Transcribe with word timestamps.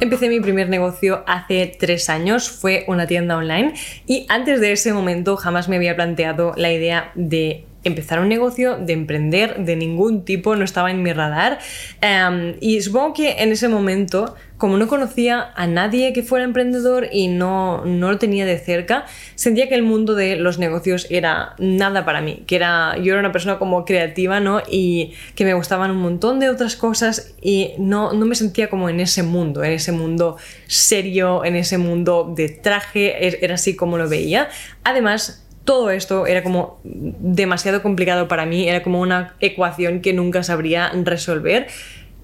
Empecé 0.00 0.28
mi 0.28 0.40
primer 0.40 0.68
negocio 0.68 1.22
hace 1.26 1.76
tres 1.78 2.10
años, 2.10 2.50
fue 2.50 2.84
una 2.86 3.06
tienda 3.06 3.36
online 3.36 3.74
y 4.06 4.26
antes 4.28 4.60
de 4.60 4.72
ese 4.72 4.92
momento 4.92 5.36
jamás 5.36 5.68
me 5.68 5.76
había 5.76 5.96
planteado 5.96 6.52
la 6.56 6.72
idea 6.72 7.12
de 7.14 7.66
empezar 7.84 8.20
un 8.20 8.28
negocio, 8.28 8.78
de 8.78 8.92
emprender 8.92 9.64
de 9.64 9.76
ningún 9.76 10.24
tipo, 10.24 10.56
no 10.56 10.64
estaba 10.64 10.90
en 10.90 11.02
mi 11.02 11.12
radar. 11.12 11.58
Em, 12.00 12.54
y 12.60 12.80
supongo 12.80 13.14
que 13.14 13.42
en 13.42 13.50
ese 13.52 13.68
momento, 13.68 14.34
como 14.56 14.76
no 14.76 14.86
conocía 14.86 15.50
a 15.56 15.66
nadie 15.66 16.12
que 16.12 16.22
fuera 16.22 16.44
emprendedor 16.44 17.08
y 17.10 17.28
no, 17.28 17.84
no 17.84 18.12
lo 18.12 18.18
tenía 18.18 18.46
de 18.46 18.58
cerca, 18.58 19.06
sentía 19.34 19.68
que 19.68 19.74
el 19.74 19.82
mundo 19.82 20.14
de 20.14 20.36
los 20.36 20.58
negocios 20.58 21.06
era 21.10 21.54
nada 21.58 22.04
para 22.04 22.20
mí, 22.20 22.44
que 22.46 22.56
era, 22.56 22.96
yo 22.98 23.12
era 23.12 23.20
una 23.20 23.32
persona 23.32 23.58
como 23.58 23.84
creativa, 23.84 24.38
¿no? 24.38 24.62
Y 24.70 25.14
que 25.34 25.44
me 25.44 25.54
gustaban 25.54 25.90
un 25.90 25.98
montón 25.98 26.38
de 26.38 26.48
otras 26.48 26.76
cosas 26.76 27.34
y 27.42 27.72
no, 27.78 28.12
no 28.12 28.26
me 28.26 28.34
sentía 28.34 28.70
como 28.70 28.88
en 28.88 29.00
ese 29.00 29.22
mundo, 29.22 29.64
en 29.64 29.72
ese 29.72 29.92
mundo 29.92 30.36
serio, 30.66 31.44
en 31.44 31.56
ese 31.56 31.78
mundo 31.78 32.32
de 32.36 32.48
traje, 32.48 33.44
era 33.44 33.54
así 33.54 33.74
como 33.74 33.98
lo 33.98 34.08
veía. 34.08 34.48
Además, 34.84 35.42
todo 35.64 35.90
esto 35.90 36.26
era 36.26 36.42
como 36.42 36.80
demasiado 36.84 37.82
complicado 37.82 38.28
para 38.28 38.46
mí, 38.46 38.68
era 38.68 38.82
como 38.82 39.00
una 39.00 39.36
ecuación 39.40 40.00
que 40.00 40.12
nunca 40.12 40.42
sabría 40.42 40.90
resolver. 41.04 41.68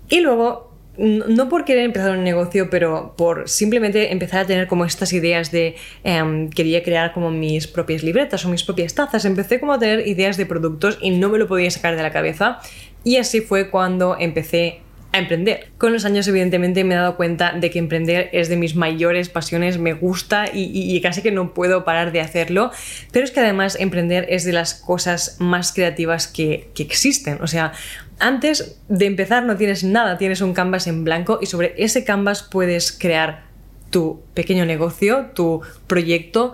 Y 0.09 0.21
luego, 0.21 0.73
no 0.97 1.49
por 1.49 1.65
querer 1.65 1.85
empezar 1.85 2.11
un 2.11 2.25
negocio, 2.25 2.69
pero 2.71 3.15
por 3.17 3.49
simplemente 3.49 4.13
empezar 4.13 4.41
a 4.41 4.47
tener 4.47 4.67
como 4.67 4.85
estas 4.85 5.13
ideas 5.13 5.53
de 5.53 5.77
em, 6.03 6.51
quería 6.51 6.83
crear 6.83 7.13
como 7.13 7.31
mis 7.31 7.69
propias 7.69 8.03
libretas 8.03 8.45
o 8.45 8.49
mis 8.49 8.65
propias 8.65 8.95
tazas, 8.95 9.25
empecé 9.25 9.61
como 9.61 9.75
a 9.75 9.79
tener 9.79 10.07
ideas 10.09 10.37
de 10.37 10.47
productos 10.47 10.99
y 11.01 11.11
no 11.11 11.29
me 11.29 11.39
lo 11.39 11.47
podía 11.47 11.71
sacar 11.71 11.97
de 11.97 12.03
la 12.03 12.11
cabeza. 12.11 12.59
Y 13.05 13.17
así 13.17 13.41
fue 13.41 13.71
cuando 13.71 14.17
empecé 14.19 14.81
a 15.13 15.19
emprender. 15.19 15.69
Con 15.79 15.93
los 15.93 16.05
años, 16.05 16.29
evidentemente, 16.29 16.85
me 16.85 16.95
he 16.95 16.97
dado 16.97 17.17
cuenta 17.17 17.53
de 17.53 17.71
que 17.71 17.79
emprender 17.79 18.29
es 18.33 18.49
de 18.49 18.57
mis 18.57 18.75
mayores 18.75 19.29
pasiones, 19.29 19.79
me 19.79 19.95
gusta 19.95 20.47
y, 20.53 21.01
casi 21.01 21.23
que 21.23 21.31
no 21.31 21.55
puedo 21.55 21.85
parar 21.85 22.13
de 22.13 22.21
hacerlo, 22.21 22.71
pero 23.11 23.25
es 23.25 23.31
que 23.31 23.41
además 23.41 23.77
emprender 23.81 24.27
es 24.29 24.45
de 24.45 24.53
las 24.53 24.75
cosas 24.75 25.37
más 25.39 25.73
creativas 25.73 26.27
que, 26.27 26.71
existen. 26.77 27.39
O 27.43 27.47
sea, 27.47 27.73
antes 28.19 28.81
de 28.89 29.07
empezar 29.07 29.45
no 29.45 29.57
tienes 29.57 29.83
nada, 29.85 30.19
tienes 30.19 30.41
un 30.41 30.53
canvas 30.53 30.87
en 30.87 31.05
blanco 31.05 31.39
y 31.41 31.47
sobre 31.47 31.75
ese 31.79 32.05
canvas 32.05 32.43
puedes 32.43 32.93
crear 32.93 33.45
tu 33.91 34.21
pequeño 34.35 34.67
negocio, 34.67 35.31
tu 35.35 35.63
proyecto, 35.87 36.53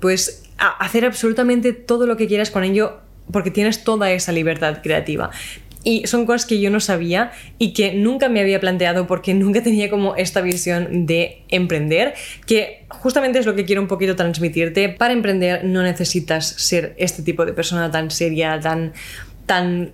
pues 0.00 0.44
hacer 0.58 1.06
absolutamente 1.06 1.72
todo 1.72 2.06
lo 2.06 2.18
que 2.18 2.26
quieras 2.26 2.50
con 2.50 2.64
ello 2.64 3.00
porque 3.32 3.50
tienes 3.50 3.84
toda 3.84 4.10
esa 4.10 4.32
libertad 4.32 4.78
creativa. 4.82 5.30
Y 5.82 6.06
son 6.06 6.26
cosas 6.26 6.46
que 6.46 6.60
yo 6.60 6.70
no 6.70 6.80
sabía 6.80 7.32
y 7.58 7.72
que 7.72 7.94
nunca 7.94 8.28
me 8.28 8.40
había 8.40 8.60
planteado 8.60 9.06
porque 9.06 9.32
nunca 9.34 9.62
tenía 9.62 9.88
como 9.88 10.14
esta 10.16 10.40
visión 10.42 11.06
de 11.06 11.42
emprender, 11.48 12.14
que 12.46 12.84
justamente 12.88 13.38
es 13.38 13.46
lo 13.46 13.54
que 13.54 13.64
quiero 13.64 13.80
un 13.80 13.88
poquito 13.88 14.14
transmitirte. 14.14 14.90
Para 14.90 15.12
emprender 15.12 15.64
no 15.64 15.82
necesitas 15.82 16.46
ser 16.46 16.94
este 16.98 17.22
tipo 17.22 17.46
de 17.46 17.52
persona 17.52 17.90
tan 17.90 18.10
seria, 18.10 18.60
tan, 18.60 18.92
tan 19.46 19.92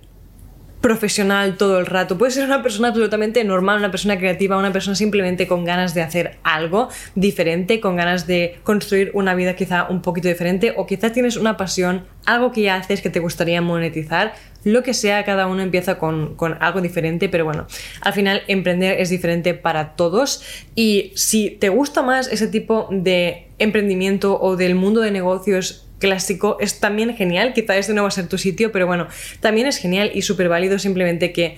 profesional 0.81 1.57
todo 1.57 1.79
el 1.79 1.85
rato. 1.85 2.17
Puedes 2.17 2.35
ser 2.35 2.45
una 2.45 2.61
persona 2.61 2.89
absolutamente 2.89 3.43
normal, 3.43 3.79
una 3.79 3.91
persona 3.91 4.17
creativa, 4.17 4.57
una 4.57 4.71
persona 4.71 4.95
simplemente 4.95 5.47
con 5.47 5.65
ganas 5.65 5.93
de 5.93 6.01
hacer 6.01 6.37
algo 6.43 6.89
diferente, 7.15 7.79
con 7.79 7.95
ganas 7.95 8.27
de 8.27 8.59
construir 8.63 9.11
una 9.13 9.35
vida 9.35 9.55
quizá 9.55 9.87
un 9.89 10.01
poquito 10.01 10.27
diferente 10.27 10.73
o 10.77 10.85
quizá 10.85 11.11
tienes 11.11 11.35
una 11.35 11.57
pasión, 11.57 12.05
algo 12.25 12.51
que 12.51 12.61
ya 12.63 12.75
haces 12.75 13.01
que 13.01 13.09
te 13.09 13.19
gustaría 13.19 13.61
monetizar. 13.61 14.33
Lo 14.67 14.83
que 14.83 14.93
sea, 14.93 15.23
cada 15.23 15.47
uno 15.47 15.61
empieza 15.61 15.97
con, 15.97 16.35
algo 16.59 16.81
diferente, 16.81 17.29
pero 17.29 17.45
bueno, 17.45 17.67
al 18.01 18.11
final 18.11 18.41
emprender 18.49 18.99
es 18.99 19.09
diferente 19.09 19.53
para 19.53 19.95
todos 19.95 20.43
y 20.75 21.13
si 21.15 21.51
te 21.51 21.69
gusta 21.69 22.01
más 22.01 22.27
ese 22.27 22.49
tipo 22.49 22.89
de 22.91 23.47
emprendimiento 23.59 24.37
o 24.41 24.57
del 24.57 24.75
mundo 24.75 24.99
de 24.99 25.11
negocios 25.11 25.87
clásico 25.99 26.57
es 26.59 26.81
también 26.81 27.15
genial, 27.15 27.53
quizá 27.53 27.77
este 27.77 27.93
no 27.93 28.01
va 28.01 28.09
a 28.09 28.11
ser 28.11 28.27
tu 28.27 28.37
sitio, 28.37 28.73
pero 28.73 28.87
bueno, 28.87 29.07
también 29.39 29.67
es 29.67 29.77
genial 29.77 30.11
y 30.13 30.21
súper 30.21 30.49
válido 30.49 30.79
simplemente 30.79 31.31
que 31.31 31.55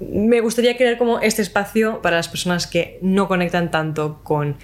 me 0.00 0.40
gustaría 0.40 0.76
crear 0.76 0.98
como 0.98 1.18
este 1.18 1.42
espacio 1.42 2.00
para 2.00 2.14
las 2.14 2.28
personas 2.28 2.68
que 2.68 3.00
no 3.02 3.26
conectan 3.26 3.72
tanto 3.72 4.20
con 4.22 4.56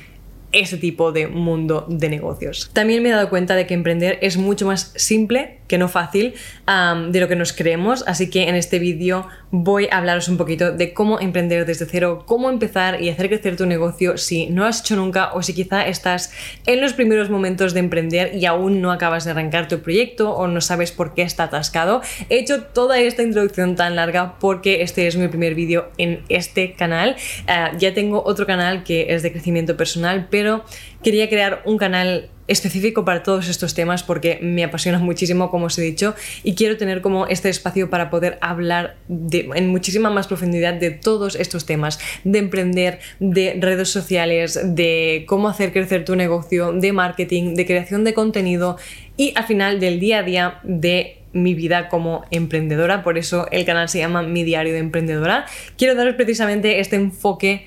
ese 0.52 0.76
tipo 0.76 1.10
de 1.10 1.26
mundo 1.26 1.86
de 1.88 2.08
negocios. 2.08 2.70
También 2.72 3.02
me 3.02 3.08
he 3.08 3.12
dado 3.12 3.28
cuenta 3.28 3.56
de 3.56 3.66
que 3.66 3.74
emprender 3.74 4.18
es 4.22 4.36
mucho 4.36 4.66
más 4.66 4.92
simple 4.94 5.58
que 5.72 5.78
no 5.78 5.88
fácil 5.88 6.34
de 6.66 7.20
lo 7.20 7.28
que 7.28 7.34
nos 7.34 7.54
creemos, 7.54 8.04
así 8.06 8.28
que 8.28 8.42
en 8.50 8.56
este 8.56 8.78
vídeo 8.78 9.26
voy 9.50 9.88
a 9.90 9.96
hablaros 9.96 10.28
un 10.28 10.36
poquito 10.36 10.70
de 10.70 10.92
cómo 10.92 11.18
emprender 11.18 11.64
desde 11.64 11.86
cero, 11.86 12.24
cómo 12.26 12.50
empezar 12.50 13.00
y 13.00 13.08
hacer 13.08 13.28
crecer 13.28 13.56
tu 13.56 13.64
negocio 13.64 14.18
si 14.18 14.50
no 14.50 14.66
has 14.66 14.80
hecho 14.80 14.96
nunca 14.96 15.32
o 15.32 15.42
si 15.42 15.54
quizá 15.54 15.86
estás 15.86 16.30
en 16.66 16.82
los 16.82 16.92
primeros 16.92 17.30
momentos 17.30 17.72
de 17.72 17.80
emprender 17.80 18.34
y 18.34 18.44
aún 18.44 18.82
no 18.82 18.92
acabas 18.92 19.24
de 19.24 19.30
arrancar 19.30 19.66
tu 19.66 19.80
proyecto 19.80 20.32
o 20.34 20.46
no 20.46 20.60
sabes 20.60 20.92
por 20.92 21.14
qué 21.14 21.22
está 21.22 21.44
atascado. 21.44 22.02
He 22.28 22.40
hecho 22.40 22.64
toda 22.64 23.00
esta 23.00 23.22
introducción 23.22 23.74
tan 23.74 23.96
larga 23.96 24.38
porque 24.40 24.82
este 24.82 25.06
es 25.06 25.16
mi 25.16 25.28
primer 25.28 25.54
vídeo 25.54 25.90
en 25.96 26.22
este 26.28 26.74
canal. 26.74 27.16
Ah, 27.48 27.72
ya 27.78 27.94
tengo 27.94 28.22
otro 28.26 28.44
canal 28.44 28.84
que 28.84 29.14
es 29.14 29.22
de 29.22 29.32
crecimiento 29.32 29.74
personal, 29.74 30.28
pero 30.30 30.66
quería 31.02 31.30
crear 31.30 31.62
un 31.64 31.78
canal 31.78 32.28
específico 32.48 33.04
para 33.04 33.22
todos 33.22 33.48
estos 33.48 33.74
temas 33.74 34.02
porque 34.02 34.38
me 34.42 34.64
apasiona 34.64 34.98
muchísimo, 34.98 35.50
como 35.50 35.66
os 35.66 35.78
he 35.78 35.82
dicho, 35.82 36.14
y 36.42 36.54
quiero 36.54 36.76
tener 36.76 37.00
como 37.00 37.26
este 37.26 37.48
espacio 37.48 37.90
para 37.90 38.10
poder 38.10 38.38
hablar 38.40 38.96
en 39.08 39.68
muchísima 39.68 40.10
más 40.10 40.26
profundidad 40.26 40.74
de 40.74 40.90
todos 40.90 41.36
estos 41.36 41.66
temas, 41.66 41.98
de 42.24 42.38
emprender, 42.38 43.00
de 43.20 43.56
redes 43.60 43.88
sociales, 43.88 44.60
de 44.62 45.24
cómo 45.26 45.48
hacer 45.48 45.72
crecer 45.72 46.04
tu 46.04 46.16
negocio, 46.16 46.72
de 46.72 46.92
marketing, 46.92 47.54
de 47.54 47.66
creación 47.66 48.04
de 48.04 48.14
contenido 48.14 48.76
y 49.16 49.32
al 49.36 49.44
final 49.44 49.80
del 49.80 50.00
día 50.00 50.18
a 50.18 50.22
día 50.22 50.60
de 50.62 51.18
mi 51.32 51.54
vida 51.54 51.88
como 51.88 52.24
emprendedora, 52.30 53.02
por 53.02 53.18
eso 53.18 53.48
el 53.50 53.64
canal 53.64 53.88
se 53.88 53.98
llama 53.98 54.22
Mi 54.22 54.44
Diario 54.44 54.72
de 54.72 54.80
Emprendedora. 54.80 55.46
Quiero 55.76 55.94
daros 55.94 56.14
precisamente 56.14 56.80
este 56.80 56.96
enfoque 56.96 57.66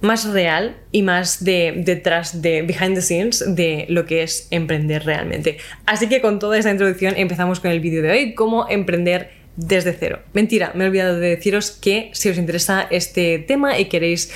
más 0.00 0.26
real 0.26 0.76
y 0.92 1.02
más 1.02 1.44
de 1.44 1.74
detrás 1.84 2.40
de 2.40 2.62
behind 2.62 2.94
the 2.94 3.02
scenes 3.02 3.44
de 3.56 3.86
lo 3.88 4.04
que 4.04 4.22
es 4.22 4.48
emprender 4.50 5.04
realmente. 5.04 5.58
Así 5.86 6.08
que 6.08 6.20
con 6.20 6.38
toda 6.38 6.58
esta 6.58 6.70
introducción 6.70 7.14
empezamos 7.16 7.60
con 7.60 7.70
el 7.70 7.80
vídeo 7.80 8.02
de 8.02 8.10
hoy, 8.10 8.34
cómo 8.34 8.68
emprender 8.68 9.37
desde 9.58 9.92
cero. 9.92 10.20
Mentira, 10.34 10.70
me 10.76 10.84
he 10.84 10.86
olvidado 10.86 11.18
de 11.18 11.30
deciros 11.30 11.72
que 11.72 12.10
si 12.14 12.28
os 12.28 12.38
interesa 12.38 12.86
este 12.90 13.40
tema 13.40 13.76
y 13.76 13.86
queréis 13.86 14.32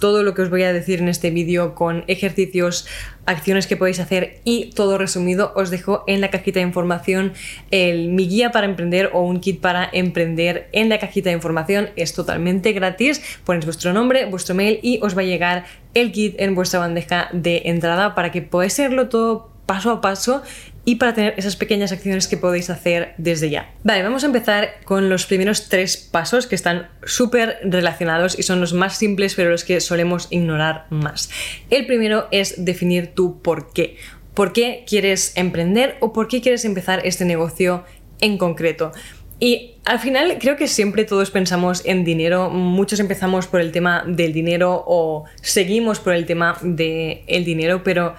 todo 0.00 0.22
lo 0.22 0.32
que 0.32 0.40
os 0.40 0.48
voy 0.48 0.62
a 0.62 0.72
decir 0.72 1.00
en 1.00 1.08
este 1.08 1.30
vídeo 1.30 1.74
con 1.74 2.02
ejercicios, 2.08 2.86
acciones 3.26 3.66
que 3.66 3.76
podéis 3.76 4.00
hacer 4.00 4.40
y 4.44 4.70
todo 4.70 4.96
resumido, 4.96 5.52
os 5.54 5.68
dejo 5.68 6.02
en 6.06 6.22
la 6.22 6.30
cajita 6.30 6.60
de 6.60 6.66
información 6.66 7.34
mi 7.70 8.26
guía 8.26 8.52
para 8.52 8.66
emprender 8.66 9.10
o 9.12 9.20
un 9.20 9.40
kit 9.40 9.60
para 9.60 9.86
emprender 9.92 10.68
en 10.72 10.88
la 10.88 10.98
cajita 10.98 11.28
de 11.28 11.36
información. 11.36 11.90
Es 11.96 12.14
totalmente 12.14 12.72
gratis, 12.72 13.20
ponéis 13.44 13.66
vuestro 13.66 13.92
nombre, 13.92 14.24
vuestro 14.24 14.54
mail 14.54 14.80
y 14.82 14.98
os 15.02 15.14
va 15.14 15.20
a 15.20 15.26
llegar 15.26 15.66
el 15.92 16.10
kit 16.10 16.36
en 16.38 16.54
vuestra 16.54 16.80
bandeja 16.80 17.28
de 17.32 17.62
entrada 17.66 18.14
para 18.14 18.32
que 18.32 18.40
podáis 18.40 18.72
hacerlo 18.72 19.10
todo 19.10 19.50
paso 19.66 19.90
a 19.90 20.00
paso 20.00 20.42
y 20.84 20.96
para 20.96 21.14
tener 21.14 21.34
esas 21.36 21.56
pequeñas 21.56 21.92
acciones 21.92 22.28
que 22.28 22.36
podéis 22.36 22.70
hacer 22.70 23.14
desde 23.16 23.50
ya. 23.50 23.72
Vale, 23.82 24.02
vamos 24.02 24.22
a 24.22 24.26
empezar 24.26 24.80
con 24.84 25.08
los 25.08 25.26
primeros 25.26 25.68
tres 25.68 25.96
pasos 25.96 26.46
que 26.46 26.54
están 26.54 26.88
súper 27.04 27.58
relacionados 27.62 28.38
y 28.38 28.42
son 28.42 28.60
los 28.60 28.74
más 28.74 28.96
simples 28.96 29.34
pero 29.34 29.50
los 29.50 29.64
que 29.64 29.80
solemos 29.80 30.28
ignorar 30.30 30.86
más. 30.90 31.30
El 31.70 31.86
primero 31.86 32.28
es 32.30 32.64
definir 32.64 33.14
tu 33.14 33.40
por 33.40 33.72
qué. 33.72 33.96
¿Por 34.34 34.52
qué 34.52 34.84
quieres 34.86 35.36
emprender 35.36 35.96
o 36.00 36.12
por 36.12 36.28
qué 36.28 36.40
quieres 36.40 36.64
empezar 36.64 37.06
este 37.06 37.24
negocio 37.24 37.84
en 38.20 38.36
concreto? 38.36 38.92
Y 39.40 39.74
al 39.84 39.98
final 39.98 40.38
creo 40.40 40.56
que 40.56 40.68
siempre 40.68 41.04
todos 41.04 41.30
pensamos 41.30 41.82
en 41.84 42.04
dinero, 42.04 42.50
muchos 42.50 43.00
empezamos 43.00 43.46
por 43.46 43.60
el 43.60 43.72
tema 43.72 44.04
del 44.06 44.32
dinero 44.32 44.84
o 44.86 45.24
seguimos 45.40 45.98
por 45.98 46.14
el 46.14 46.24
tema 46.24 46.56
del 46.62 47.20
el 47.26 47.44
dinero, 47.44 47.82
pero 47.84 48.14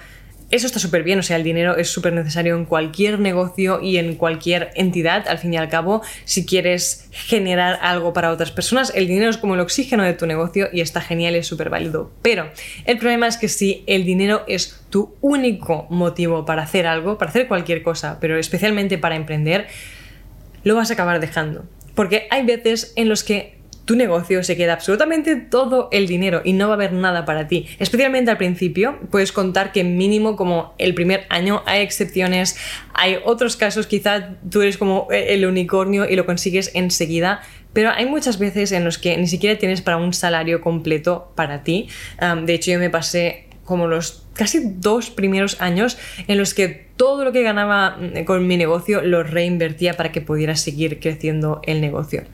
eso 0.50 0.66
está 0.66 0.78
súper 0.78 1.02
bien, 1.02 1.18
o 1.18 1.22
sea, 1.22 1.36
el 1.36 1.42
dinero 1.42 1.76
es 1.76 1.90
súper 1.90 2.12
necesario 2.12 2.56
en 2.56 2.66
cualquier 2.66 3.18
negocio 3.18 3.80
y 3.80 3.96
en 3.96 4.14
cualquier 4.14 4.70
entidad, 4.74 5.26
al 5.26 5.38
fin 5.38 5.52
y 5.54 5.56
al 5.56 5.68
cabo, 5.68 6.02
si 6.24 6.46
quieres 6.46 7.08
generar 7.10 7.78
algo 7.82 8.12
para 8.12 8.30
otras 8.30 8.52
personas, 8.52 8.92
el 8.94 9.08
dinero 9.08 9.30
es 9.30 9.38
como 9.38 9.54
el 9.54 9.60
oxígeno 9.60 10.04
de 10.04 10.12
tu 10.12 10.26
negocio 10.26 10.68
y 10.72 10.80
está 10.82 11.00
genial 11.00 11.34
y 11.34 11.38
es 11.38 11.46
súper 11.46 11.68
válido. 11.68 12.12
Pero 12.22 12.50
el 12.84 12.98
problema 12.98 13.26
es 13.26 13.38
que 13.38 13.48
si 13.48 13.82
el 13.86 14.04
dinero 14.04 14.44
es 14.46 14.84
tu 14.90 15.16
único 15.20 15.86
motivo 15.90 16.44
para 16.44 16.62
hacer 16.62 16.86
algo, 16.86 17.18
para 17.18 17.30
hacer 17.30 17.48
cualquier 17.48 17.82
cosa, 17.82 18.18
pero 18.20 18.38
especialmente 18.38 18.98
para 18.98 19.16
emprender, 19.16 19.66
lo 20.62 20.76
vas 20.76 20.90
a 20.90 20.94
acabar 20.94 21.18
dejando. 21.18 21.64
Porque 21.96 22.28
hay 22.30 22.44
veces 22.44 22.92
en 22.96 23.08
los 23.08 23.24
que 23.24 23.55
tu 23.86 23.96
negocio 23.96 24.42
se 24.42 24.56
queda 24.56 24.74
absolutamente 24.74 25.36
todo 25.36 25.88
el 25.92 26.08
dinero 26.08 26.42
y 26.44 26.52
no 26.52 26.66
va 26.66 26.74
a 26.74 26.76
haber 26.76 26.92
nada 26.92 27.24
para 27.24 27.46
ti. 27.46 27.66
Especialmente 27.78 28.30
al 28.32 28.36
principio, 28.36 28.98
puedes 29.10 29.32
contar 29.32 29.72
que 29.72 29.84
mínimo 29.84 30.36
como 30.36 30.74
el 30.76 30.92
primer 30.94 31.24
año 31.30 31.62
hay 31.66 31.82
excepciones, 31.82 32.58
hay 32.92 33.18
otros 33.24 33.56
casos, 33.56 33.86
quizá 33.86 34.34
tú 34.50 34.60
eres 34.60 34.76
como 34.76 35.06
el 35.10 35.46
unicornio 35.46 36.08
y 36.08 36.16
lo 36.16 36.26
consigues 36.26 36.72
enseguida, 36.74 37.42
pero 37.72 37.90
hay 37.90 38.06
muchas 38.06 38.38
veces 38.38 38.72
en 38.72 38.84
los 38.84 38.98
que 38.98 39.16
ni 39.16 39.28
siquiera 39.28 39.56
tienes 39.56 39.82
para 39.82 39.98
un 39.98 40.12
salario 40.12 40.60
completo 40.60 41.32
para 41.36 41.62
ti. 41.62 41.88
de 42.44 42.54
hecho, 42.54 42.72
yo 42.72 42.78
me 42.80 42.90
pasé 42.90 43.46
como 43.64 43.86
los 43.86 44.26
casi 44.32 44.60
dos 44.62 45.10
primeros 45.10 45.60
años 45.60 45.98
en 46.28 46.38
los 46.38 46.54
que 46.54 46.68
todo 46.96 47.24
lo 47.24 47.32
que 47.32 47.42
ganaba 47.42 47.96
mm, 47.96 48.24
con 48.24 48.46
mi 48.46 48.56
negocio 48.56 49.02
lo 49.02 49.22
reinvertía 49.22 49.94
para 49.94 50.12
que 50.12 50.20
pudiera 50.20 50.56
seguir 50.56 51.00
creciendo 51.00 51.60
el 51.64 51.80
negocio. 51.80 52.24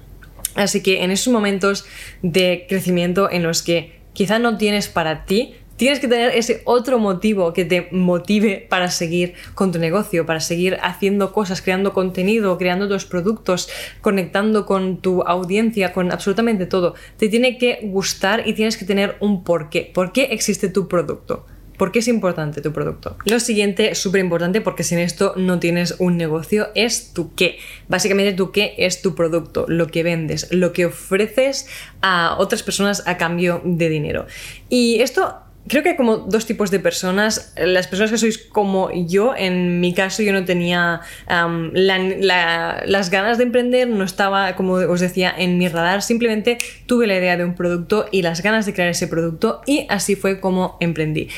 Así 0.54 0.82
que 0.82 1.02
en 1.02 1.10
esos 1.10 1.32
momentos 1.32 1.84
de 2.22 2.66
crecimiento 2.68 3.30
en 3.30 3.42
los 3.42 3.62
que 3.62 4.00
quizá 4.12 4.38
no 4.38 4.58
tienes 4.58 4.88
para 4.88 5.24
ti, 5.24 5.54
tienes 5.76 6.00
que 6.00 6.08
tener 6.08 6.36
ese 6.36 6.62
otro 6.64 6.98
motivo 6.98 7.52
que 7.52 7.64
te 7.64 7.88
motive 7.90 8.66
para 8.68 8.90
seguir 8.90 9.34
con 9.54 9.72
tu 9.72 9.78
negocio, 9.78 10.26
para 10.26 10.40
seguir 10.40 10.78
haciendo 10.82 11.32
cosas, 11.32 11.62
creando 11.62 11.92
contenido, 11.92 12.58
creando 12.58 12.88
tus 12.88 13.04
productos, 13.04 13.68
conectando 14.00 14.66
con 14.66 14.98
tu 14.98 15.22
audiencia, 15.22 15.92
con 15.92 16.12
absolutamente 16.12 16.66
todo. 16.66 16.94
Te 17.16 17.28
tiene 17.28 17.58
que 17.58 17.80
gustar 17.82 18.46
y 18.46 18.52
tienes 18.52 18.76
que 18.76 18.84
tener 18.84 19.16
un 19.20 19.42
porqué. 19.42 19.90
¿Por 19.92 20.12
qué 20.12 20.24
existe 20.24 20.68
tu 20.68 20.86
producto? 20.88 21.46
¿Por 21.76 21.92
qué 21.92 22.00
es 22.00 22.08
importante 22.08 22.60
tu 22.60 22.72
producto? 22.72 23.16
Lo 23.24 23.40
siguiente, 23.40 23.94
súper 23.94 24.20
importante, 24.20 24.60
porque 24.60 24.84
sin 24.84 24.98
esto 24.98 25.34
no 25.36 25.58
tienes 25.58 25.96
un 25.98 26.16
negocio, 26.16 26.68
es 26.74 27.12
tu 27.12 27.34
qué. 27.34 27.58
Básicamente 27.88 28.32
tu 28.32 28.52
qué 28.52 28.74
es 28.78 29.02
tu 29.02 29.14
producto, 29.14 29.66
lo 29.68 29.86
que 29.88 30.02
vendes, 30.02 30.48
lo 30.52 30.72
que 30.72 30.86
ofreces 30.86 31.66
a 32.00 32.36
otras 32.38 32.62
personas 32.62 33.02
a 33.06 33.16
cambio 33.16 33.60
de 33.64 33.88
dinero. 33.88 34.26
Y 34.68 35.00
esto 35.00 35.42
Creo 35.68 35.84
que 35.84 35.90
hay 35.90 35.96
como 35.96 36.16
dos 36.16 36.44
tipos 36.44 36.72
de 36.72 36.80
personas. 36.80 37.54
Las 37.56 37.86
personas 37.86 38.10
que 38.10 38.18
sois 38.18 38.36
como 38.36 38.90
yo, 38.90 39.34
en 39.36 39.80
mi 39.80 39.94
caso 39.94 40.22
yo 40.22 40.32
no 40.32 40.44
tenía 40.44 41.00
las 41.28 43.10
ganas 43.10 43.38
de 43.38 43.44
emprender, 43.44 43.88
no 43.88 44.04
estaba, 44.04 44.56
como 44.56 44.72
os 44.72 45.00
decía, 45.00 45.32
en 45.36 45.58
mi 45.58 45.68
radar. 45.68 46.02
Simplemente 46.02 46.58
tuve 46.86 47.06
la 47.06 47.16
idea 47.16 47.36
de 47.36 47.44
un 47.44 47.54
producto 47.54 48.06
y 48.10 48.22
las 48.22 48.42
ganas 48.42 48.66
de 48.66 48.74
crear 48.74 48.88
ese 48.88 49.06
producto 49.06 49.62
y 49.64 49.86
así 49.88 50.16
fue 50.16 50.40
como 50.40 50.76
emprendí. 50.80 51.28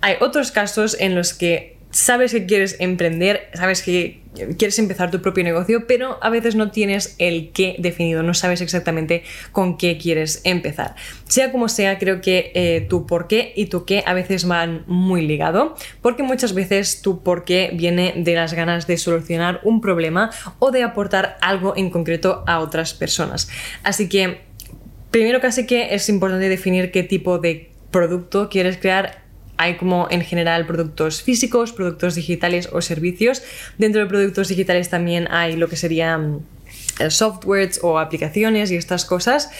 Hay 0.00 0.14
otros 0.20 0.52
casos 0.52 0.96
en 0.98 1.14
los 1.14 1.34
que 1.34 1.71
sabes 1.92 2.32
que 2.32 2.46
quieres 2.46 2.76
emprender, 2.80 3.50
sabes 3.54 3.82
que 3.82 4.22
quieres 4.56 4.78
empezar 4.78 5.10
tu 5.10 5.20
propio 5.20 5.44
negocio, 5.44 5.86
pero 5.86 6.18
a 6.22 6.30
veces 6.30 6.54
no 6.54 6.70
tienes 6.70 7.14
el 7.18 7.50
qué 7.52 7.76
definido, 7.78 8.22
no 8.22 8.34
sabes 8.34 8.60
exactamente 8.62 9.22
con 9.52 9.76
qué 9.76 9.98
quieres 9.98 10.40
empezar. 10.44 10.94
Sea 11.28 11.52
como 11.52 11.68
sea, 11.68 11.98
creo 11.98 12.20
que 12.20 12.50
eh, 12.54 12.86
tu 12.88 13.06
por 13.06 13.28
qué 13.28 13.52
y 13.54 13.66
tu 13.66 13.84
qué 13.84 14.02
a 14.06 14.14
veces 14.14 14.46
van 14.46 14.84
muy 14.86 15.26
ligado, 15.26 15.74
porque 16.00 16.22
muchas 16.22 16.54
veces 16.54 17.02
tu 17.02 17.22
por 17.22 17.44
qué 17.44 17.70
viene 17.74 18.14
de 18.16 18.34
las 18.34 18.54
ganas 18.54 18.86
de 18.86 18.96
solucionar 18.96 19.60
un 19.62 19.80
problema 19.80 20.30
o 20.58 20.70
de 20.70 20.82
aportar 20.82 21.36
algo 21.42 21.74
en 21.76 21.90
concreto 21.90 22.42
a 22.46 22.60
otras 22.60 22.94
personas. 22.94 23.48
Así 23.82 24.08
que, 24.08 24.40
primero 25.10 25.40
casi 25.40 25.66
que 25.66 25.94
es 25.94 26.08
importante 26.08 26.48
definir 26.48 26.90
qué 26.90 27.02
tipo 27.02 27.38
de 27.38 27.70
producto 27.90 28.48
quieres 28.48 28.78
crear 28.78 29.21
hay 29.62 29.76
como 29.76 30.08
en 30.10 30.22
general 30.22 30.66
productos 30.66 31.22
físicos, 31.22 31.72
productos 31.72 32.14
digitales 32.14 32.68
o 32.72 32.80
servicios. 32.82 33.42
Dentro 33.78 34.00
de 34.00 34.08
productos 34.08 34.48
digitales 34.48 34.90
también 34.90 35.28
hay 35.30 35.56
lo 35.56 35.68
que 35.68 35.76
serían 35.76 36.42
mm, 36.98 37.10
softwares 37.10 37.80
o 37.82 37.98
aplicaciones 37.98 38.70
y 38.70 38.76
estas 38.76 39.04
cosas. 39.04 39.50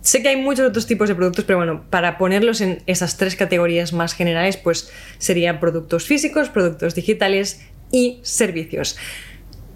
Sé 0.00 0.22
que 0.22 0.30
hay 0.30 0.36
muchos 0.36 0.66
otros 0.66 0.86
tipos 0.86 1.08
de 1.10 1.14
productos, 1.14 1.44
pero 1.44 1.58
bueno, 1.58 1.84
para 1.90 2.16
ponerlos 2.16 2.62
en 2.62 2.82
esas 2.86 3.18
tres 3.18 3.36
categorías 3.36 3.92
más 3.92 4.14
generales, 4.14 4.56
pues 4.56 4.90
serían 5.18 5.60
productos 5.60 6.06
físicos, 6.06 6.48
productos 6.48 6.94
digitales 6.94 7.60
y 7.92 8.18
servicios. 8.22 8.96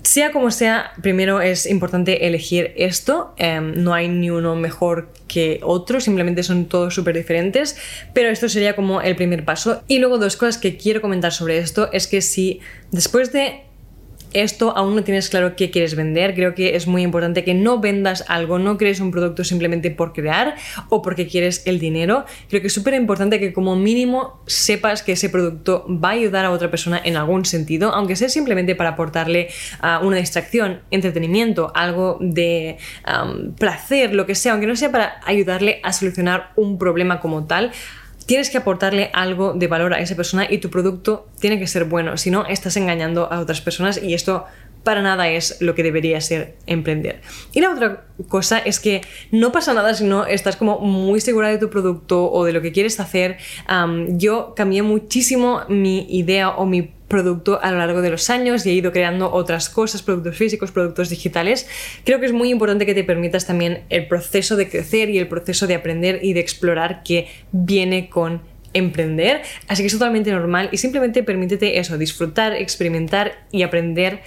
Sea 0.04 0.32
como 0.32 0.50
sea, 0.50 0.92
primero 1.00 1.40
es 1.40 1.64
importante 1.64 2.26
elegir 2.26 2.74
esto. 2.76 3.32
Em, 3.38 3.82
no 3.82 3.94
hay 3.94 4.08
ni 4.08 4.28
uno 4.28 4.54
mejor 4.54 5.08
que 5.28 5.60
otro, 5.62 5.98
simplemente 5.98 6.42
son 6.42 6.66
todos 6.66 6.94
súper 6.94 7.16
diferentes. 7.16 7.76
Pero 8.12 8.28
esto 8.28 8.50
sería 8.50 8.76
como 8.76 9.00
el 9.00 9.16
primer 9.16 9.46
paso. 9.46 9.82
Y 9.88 10.00
luego 10.00 10.18
dos 10.18 10.36
cosas 10.36 10.58
que 10.58 10.76
quiero 10.76 11.00
comentar 11.00 11.32
sobre 11.32 11.56
esto 11.56 11.90
es 11.90 12.06
que 12.06 12.20
si 12.20 12.60
después 12.90 13.32
de 13.32 13.62
esto 14.34 14.76
aún 14.76 14.96
no 14.96 15.04
tienes 15.04 15.28
claro 15.28 15.56
qué 15.56 15.70
quieres 15.70 15.94
vender, 15.94 16.34
creo 16.34 16.54
que 16.54 16.76
es 16.76 16.86
muy 16.86 17.02
importante 17.02 17.44
que 17.44 17.54
no 17.54 17.80
vendas 17.80 18.24
algo, 18.28 18.58
no 18.58 18.76
crees 18.76 19.00
un 19.00 19.10
producto 19.10 19.44
simplemente 19.44 19.90
por 19.90 20.12
crear 20.12 20.56
o 20.88 21.02
porque 21.02 21.26
quieres 21.26 21.62
el 21.66 21.78
dinero. 21.78 22.24
Creo 22.48 22.60
que 22.60 22.66
es 22.66 22.72
súper 22.72 22.94
importante 22.94 23.40
que 23.40 23.52
como 23.52 23.76
mínimo 23.76 24.40
sepas 24.46 25.02
que 25.02 25.12
ese 25.12 25.30
producto 25.30 25.86
va 25.88 26.10
a 26.10 26.12
ayudar 26.12 26.44
a 26.44 26.50
otra 26.50 26.70
persona 26.70 27.00
en 27.02 27.16
algún 27.16 27.44
sentido, 27.44 27.94
aunque 27.94 28.16
sea 28.16 28.28
simplemente 28.28 28.74
para 28.74 28.90
aportarle 28.90 29.48
ah, 29.80 30.00
una 30.02 30.16
distracción, 30.16 30.80
entretenimiento, 30.90 31.72
algo 31.74 32.18
de 32.20 32.76
placer, 33.58 34.14
lo 34.14 34.26
que 34.26 34.34
sea, 34.34 34.52
aunque 34.52 34.66
no 34.66 34.76
sea 34.76 34.90
para 34.90 35.20
ayudarle 35.24 35.80
a 35.82 35.92
solucionar 35.92 36.52
un 36.56 36.78
problema 36.78 37.20
como 37.20 37.46
tal 37.46 37.72
tienes 38.26 38.50
que 38.50 38.58
aportarle 38.58 39.10
algo 39.12 39.52
de 39.54 39.66
valor 39.66 39.94
a 39.94 40.00
esa 40.00 40.16
persona 40.16 40.46
y 40.48 40.58
tu 40.58 40.70
producto 40.70 41.28
tiene 41.40 41.58
que 41.58 41.66
ser 41.66 41.84
bueno, 41.84 42.16
si 42.16 42.30
no 42.30 42.46
estás 42.46 42.76
engañando 42.76 43.32
a 43.32 43.40
otras 43.40 43.60
personas 43.60 44.02
y 44.02 44.14
esto 44.14 44.44
para 44.84 45.02
nada 45.02 45.28
es 45.28 45.60
lo 45.60 45.74
que 45.74 45.82
debería 45.82 46.20
ser 46.20 46.56
emprender. 46.66 47.22
Y 47.52 47.60
la 47.60 47.70
otra 47.70 48.04
cosa 48.28 48.58
es 48.58 48.78
que 48.78 49.00
no 49.32 49.50
pasa 49.50 49.74
nada 49.74 49.94
si 49.94 50.04
no 50.04 50.26
estás 50.26 50.56
como 50.56 50.78
muy 50.78 51.20
segura 51.20 51.48
de 51.48 51.58
tu 51.58 51.70
producto 51.70 52.30
o 52.30 52.44
de 52.44 52.52
lo 52.52 52.62
que 52.62 52.70
quieres 52.70 53.00
hacer. 53.00 53.38
yo 54.08 54.54
cambié 54.54 54.82
muchísimo 54.82 55.62
mi 55.68 56.06
idea 56.10 56.50
o 56.50 56.66
mi 56.66 56.93
producto 57.08 57.60
a 57.62 57.70
lo 57.70 57.78
largo 57.78 58.02
de 58.02 58.10
los 58.10 58.30
años 58.30 58.64
y 58.66 58.70
he 58.70 58.72
ido 58.72 58.92
creando 58.92 59.32
otras 59.32 59.68
cosas, 59.68 60.02
productos 60.02 60.36
físicos, 60.36 60.72
productos 60.72 61.10
digitales. 61.10 61.68
Creo 62.04 62.20
que 62.20 62.26
es 62.26 62.32
muy 62.32 62.50
importante 62.50 62.86
que 62.86 62.94
te 62.94 63.04
permitas 63.04 63.46
también 63.46 63.84
el 63.90 64.08
proceso 64.08 64.56
de 64.56 64.68
crecer 64.68 65.10
y 65.10 65.18
el 65.18 65.28
proceso 65.28 65.66
de 65.66 65.74
aprender 65.74 66.20
y 66.22 66.32
de 66.32 66.40
explorar 66.40 67.02
que 67.02 67.28
viene 67.52 68.08
con 68.08 68.42
emprender. 68.72 69.42
Así 69.68 69.82
que 69.82 69.86
es 69.86 69.92
totalmente 69.92 70.30
normal 70.30 70.68
y 70.72 70.78
simplemente 70.78 71.22
permítete 71.22 71.78
eso, 71.78 71.96
disfrutar, 71.96 72.54
experimentar 72.54 73.46
y 73.52 73.62
aprender 73.62 74.20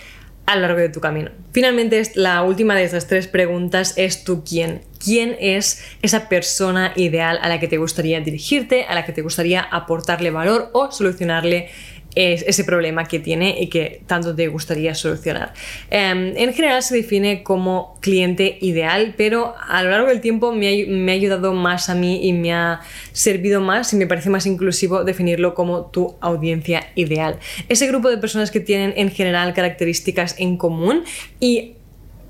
a 0.48 0.56
lo 0.56 0.62
largo 0.62 0.80
de 0.80 0.88
tu 0.88 1.02
camino. 1.02 1.30
Finalmente, 1.52 2.02
la 2.16 2.42
última 2.42 2.74
de 2.74 2.86
estas 2.86 3.06
tres 3.06 3.28
preguntas 3.28 3.94
es 3.98 4.24
tú 4.24 4.46
quién. 4.46 4.82
¿Quién 4.98 5.36
es 5.42 5.84
esa 6.02 6.30
persona 6.30 6.94
ideal 6.96 7.38
a 7.42 7.50
la 7.50 7.60
que 7.60 7.68
te 7.68 7.78
gustaría 7.78 8.22
dirigirte, 8.22 8.86
a 8.86 8.96
la 8.96 9.06
que 9.06 9.12
te 9.12 9.22
gustaría 9.22 9.60
aportarle 9.60 10.32
valor 10.32 10.70
o 10.72 10.90
solucionarle 10.90 11.70
es 12.18 12.44
ese 12.48 12.64
problema 12.64 13.06
que 13.06 13.20
tiene 13.20 13.62
y 13.62 13.68
que 13.68 14.02
tanto 14.08 14.36
te 14.36 14.48
gustaría 14.48 14.96
solucionar. 14.96 15.54
Em, 15.90 16.34
en 16.36 16.54
general 16.54 16.82
se 16.84 16.96
define 16.96 17.44
como 17.44 17.98
cliente 18.02 18.58
ideal, 18.62 19.14
pero 19.16 19.54
a 19.68 19.84
lo 19.84 19.92
largo 19.92 20.08
del 20.08 20.22
tiempo 20.22 20.52
me 20.52 20.68
ha, 20.68 21.14
ayudado 21.14 21.54
más 21.54 21.90
a 21.90 21.96
mí 21.96 22.28
y 22.28 22.34
me 22.34 22.54
ha 22.54 22.82
servido 23.12 23.62
más 23.62 23.94
y 23.94 23.96
me 23.96 24.08
parece 24.08 24.30
más 24.30 24.46
inclusivo 24.46 25.04
definirlo 25.04 25.54
como 25.54 25.86
tu 25.86 26.16
audiencia 26.20 26.88
ideal. 26.96 27.40
Ese 27.70 27.88
grupo 27.88 28.10
de 28.10 28.18
personas 28.18 28.52
que 28.52 28.60
tienen 28.60 28.94
en 28.98 29.12
general 29.12 29.54
características 29.54 30.36
en 30.40 30.58
común 30.58 31.04
y 31.40 31.77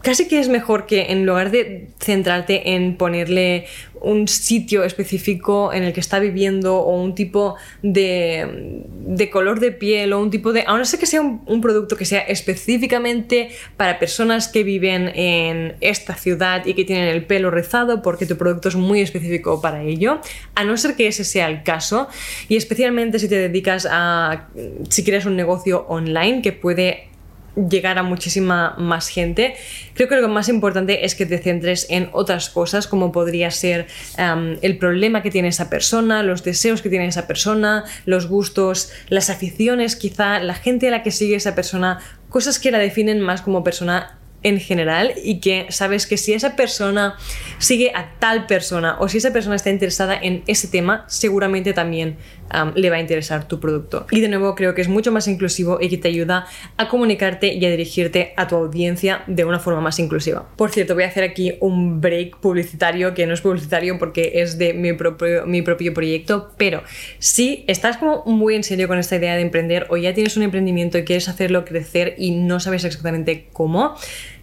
casi 0.02 0.28
que 0.28 0.40
es 0.40 0.50
mejor 0.50 0.86
que 0.86 1.12
en 1.12 1.26
lugar 1.26 1.52
de 1.52 1.90
centrarte 2.00 2.74
en 2.76 2.98
ponerle 2.98 3.66
un 4.02 4.28
sitio 4.28 4.84
específico 4.84 5.74
en 5.74 5.84
el 5.84 5.94
que 5.94 6.00
está 6.00 6.20
viviendo 6.20 6.78
o 6.78 7.02
un 7.02 7.16
tipo 7.16 7.56
de, 7.82 8.86
color 9.32 9.60
de 9.60 9.72
piel 9.72 10.14
o 10.14 10.22
un 10.22 10.30
tipo 10.30 10.54
de... 10.54 10.64
Aún 10.68 10.80
no 10.80 10.86
sé 10.86 11.00
que 11.00 11.06
sea 11.06 11.22
un, 11.22 11.62
producto 11.62 11.98
que 11.98 12.06
sea 12.06 12.20
específicamente 12.20 13.50
para 13.76 14.00
personas 14.00 14.48
que 14.48 14.64
viven 14.64 15.12
en 15.16 15.76
esta 15.82 16.16
ciudad 16.16 16.66
y 16.66 16.74
que 16.74 16.86
tienen 16.86 17.08
el 17.08 17.26
pelo 17.26 17.52
rizado 17.52 18.02
porque 18.02 18.26
tu 18.26 18.38
producto 18.38 18.70
es 18.70 18.76
muy 18.76 19.02
específico 19.02 19.62
para 19.62 19.84
ello, 19.84 20.22
a 20.56 20.64
no 20.64 20.78
ser 20.78 20.96
que 20.96 21.08
ese 21.08 21.24
sea 21.24 21.48
el 21.48 21.64
caso. 21.64 22.08
Y 22.48 22.56
especialmente 22.56 23.20
si 23.20 23.28
te 23.28 23.36
dedicas 23.36 23.88
a... 23.90 24.50
si 24.90 25.04
quieres 25.04 25.26
un 25.26 25.36
negocio 25.36 25.86
online 25.90 26.42
que 26.42 26.54
puede 26.54 27.07
llegar 27.70 27.98
a 27.98 28.04
muchísima 28.04 28.76
más 28.78 29.08
gente. 29.08 29.56
Creo 29.94 30.08
que 30.08 30.16
lo 30.18 30.28
más 30.28 30.50
importante 30.50 31.06
es 31.06 31.16
que 31.16 31.26
te 31.26 31.40
centres 31.40 31.88
en 31.90 32.10
otras 32.12 32.50
cosas, 32.50 32.88
como 32.88 33.12
podría 33.12 33.52
ser 33.52 33.88
em, 34.18 34.58
el 34.62 34.78
problema 34.78 35.22
que 35.22 35.32
tiene 35.32 35.48
esa 35.48 35.70
persona, 35.70 36.24
los 36.24 36.44
deseos 36.44 36.82
que 36.82 36.90
tiene 36.90 37.08
esa 37.08 37.28
persona, 37.28 37.84
los 38.06 38.28
gustos, 38.28 38.92
las 39.10 39.30
aficiones, 39.30 39.96
quizá 39.96 40.40
la 40.40 40.54
gente 40.54 40.88
a 40.88 40.92
la 40.92 41.04
que 41.04 41.12
sigue 41.12 41.36
esa 41.36 41.56
persona, 41.56 42.00
cosas 42.30 42.60
que 42.60 42.72
la 42.72 42.80
definen 42.80 43.22
más 43.22 43.42
como 43.42 43.64
persona 43.64 44.17
en 44.44 44.60
general 44.60 45.14
y 45.24 45.40
que 45.40 45.68
sabes 45.70 46.08
que 46.08 46.18
si 46.18 46.34
esa 46.34 46.56
persona 46.56 47.16
sigue 47.58 47.92
a 47.96 48.14
tal 48.20 48.46
persona 48.46 48.98
o 49.00 49.10
si 49.10 49.18
esa 49.18 49.34
persona 49.34 49.56
está 49.56 49.70
interesada 49.70 50.18
en 50.22 50.44
ese 50.48 50.68
tema, 50.68 51.06
seguramente 51.08 51.74
también 51.74 52.18
le 52.76 52.90
va 52.90 52.96
a 52.96 53.00
interesar 53.00 53.48
tu 53.48 53.60
producto. 53.60 54.08
Y 54.10 54.22
de 54.22 54.30
nuevo 54.30 54.56
creo 54.56 54.74
que 54.74 54.82
es 54.82 54.88
mucho 54.88 55.12
más 55.12 55.28
inclusivo 55.28 55.80
y 55.82 55.90
que 55.90 55.98
te 55.98 56.08
ayuda 56.08 56.48
a 56.78 56.88
comunicarte 56.88 57.54
y 57.54 57.66
a 57.66 57.70
dirigirte 57.70 58.34
a 58.38 58.48
tu 58.48 58.56
audiencia 58.56 59.24
de 59.28 59.44
una 59.44 59.60
forma 59.60 59.82
más 59.82 60.00
inclusiva. 60.00 60.48
Por 60.56 60.72
cierto, 60.72 60.94
voy 60.94 61.04
a 61.04 61.08
hacer 61.08 61.24
aquí 61.24 61.58
un 61.60 62.00
break 62.00 62.38
publicitario 62.38 63.14
que 63.14 63.26
no 63.26 63.34
es 63.34 63.42
publicitario 63.42 64.00
porque 64.00 64.32
es 64.36 64.58
de 64.58 64.74
mi 64.74 64.94
propio, 64.94 65.46
mi 65.46 65.62
propio 65.62 65.94
proyecto, 65.94 66.52
pero 66.58 66.84
si 67.20 67.66
estás 67.68 67.98
como 67.98 68.24
muy 68.26 68.56
en 68.56 68.64
serio 68.64 68.88
con 68.88 68.98
esta 68.98 69.18
idea 69.18 69.36
de 69.36 69.42
emprender 69.42 69.88
o 69.90 69.98
ya 69.98 70.14
tienes 70.14 70.38
un 70.38 70.44
emprendimiento 70.44 70.98
y 70.98 71.04
quieres 71.04 71.28
hacerlo 71.28 71.66
crecer 71.66 72.16
y 72.18 72.32
no 72.32 72.60
sabes 72.60 72.86
exactamente 72.86 73.48
cómo, 73.52 73.96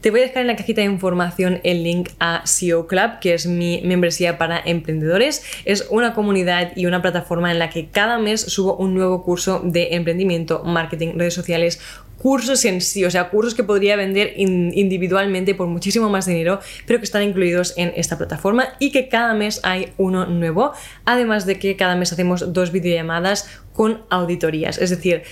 te 0.05 0.11
voy 0.11 0.21
a 0.21 0.25
dejar 0.25 0.43
en 0.43 0.49
la 0.49 0.57
cajita 0.57 0.83
de 0.83 0.87
información 0.87 1.61
el 1.65 1.83
link 1.83 2.11
a 2.21 2.43
SEO 2.45 2.87
Club, 2.87 3.21
que 3.23 3.33
es 3.33 3.47
mi 3.47 3.81
membresía 3.83 4.37
para 4.37 4.61
emprendedores. 4.63 5.43
Es 5.65 5.87
una 5.89 6.13
comunidad 6.13 6.73
y 6.77 6.85
una 6.85 7.01
plataforma 7.01 7.51
en 7.51 7.59
la 7.59 7.71
que 7.71 7.89
cada 7.89 8.19
mes 8.19 8.43
subo 8.43 8.77
un 8.77 8.93
nuevo 8.93 9.25
curso 9.25 9.63
de 9.65 9.95
emprendimiento, 9.95 10.63
marketing, 10.63 11.15
redes 11.17 11.33
sociales, 11.33 11.81
cursos 12.19 12.63
en 12.67 12.83
sí, 12.83 13.03
o 13.07 13.11
sea, 13.11 13.31
cursos 13.31 13.55
que 13.55 13.65
podría 13.65 13.97
vender 13.97 14.35
individualmente 14.37 15.55
por 15.55 15.69
muchísimo 15.69 16.11
más 16.11 16.27
dinero, 16.27 16.61
pero 16.87 16.99
que 16.99 17.07
están 17.07 17.23
incluidos 17.23 17.73
en 17.79 17.93
esta 17.97 18.19
plataforma 18.19 18.75
y 18.79 18.93
que 18.93 19.09
cada 19.09 19.33
mes 19.33 19.61
hay 19.63 19.95
uno 19.97 20.27
nuevo, 20.27 20.73
además 21.07 21.47
de 21.47 21.59
que 21.59 21.77
cada 21.77 21.97
mes 21.97 22.13
hacemos 22.13 22.53
dos 22.53 22.73
videollamadas 22.73 23.49
con 23.73 24.03
auditorías, 24.11 24.79
es 24.79 24.91
decir, 24.91 25.23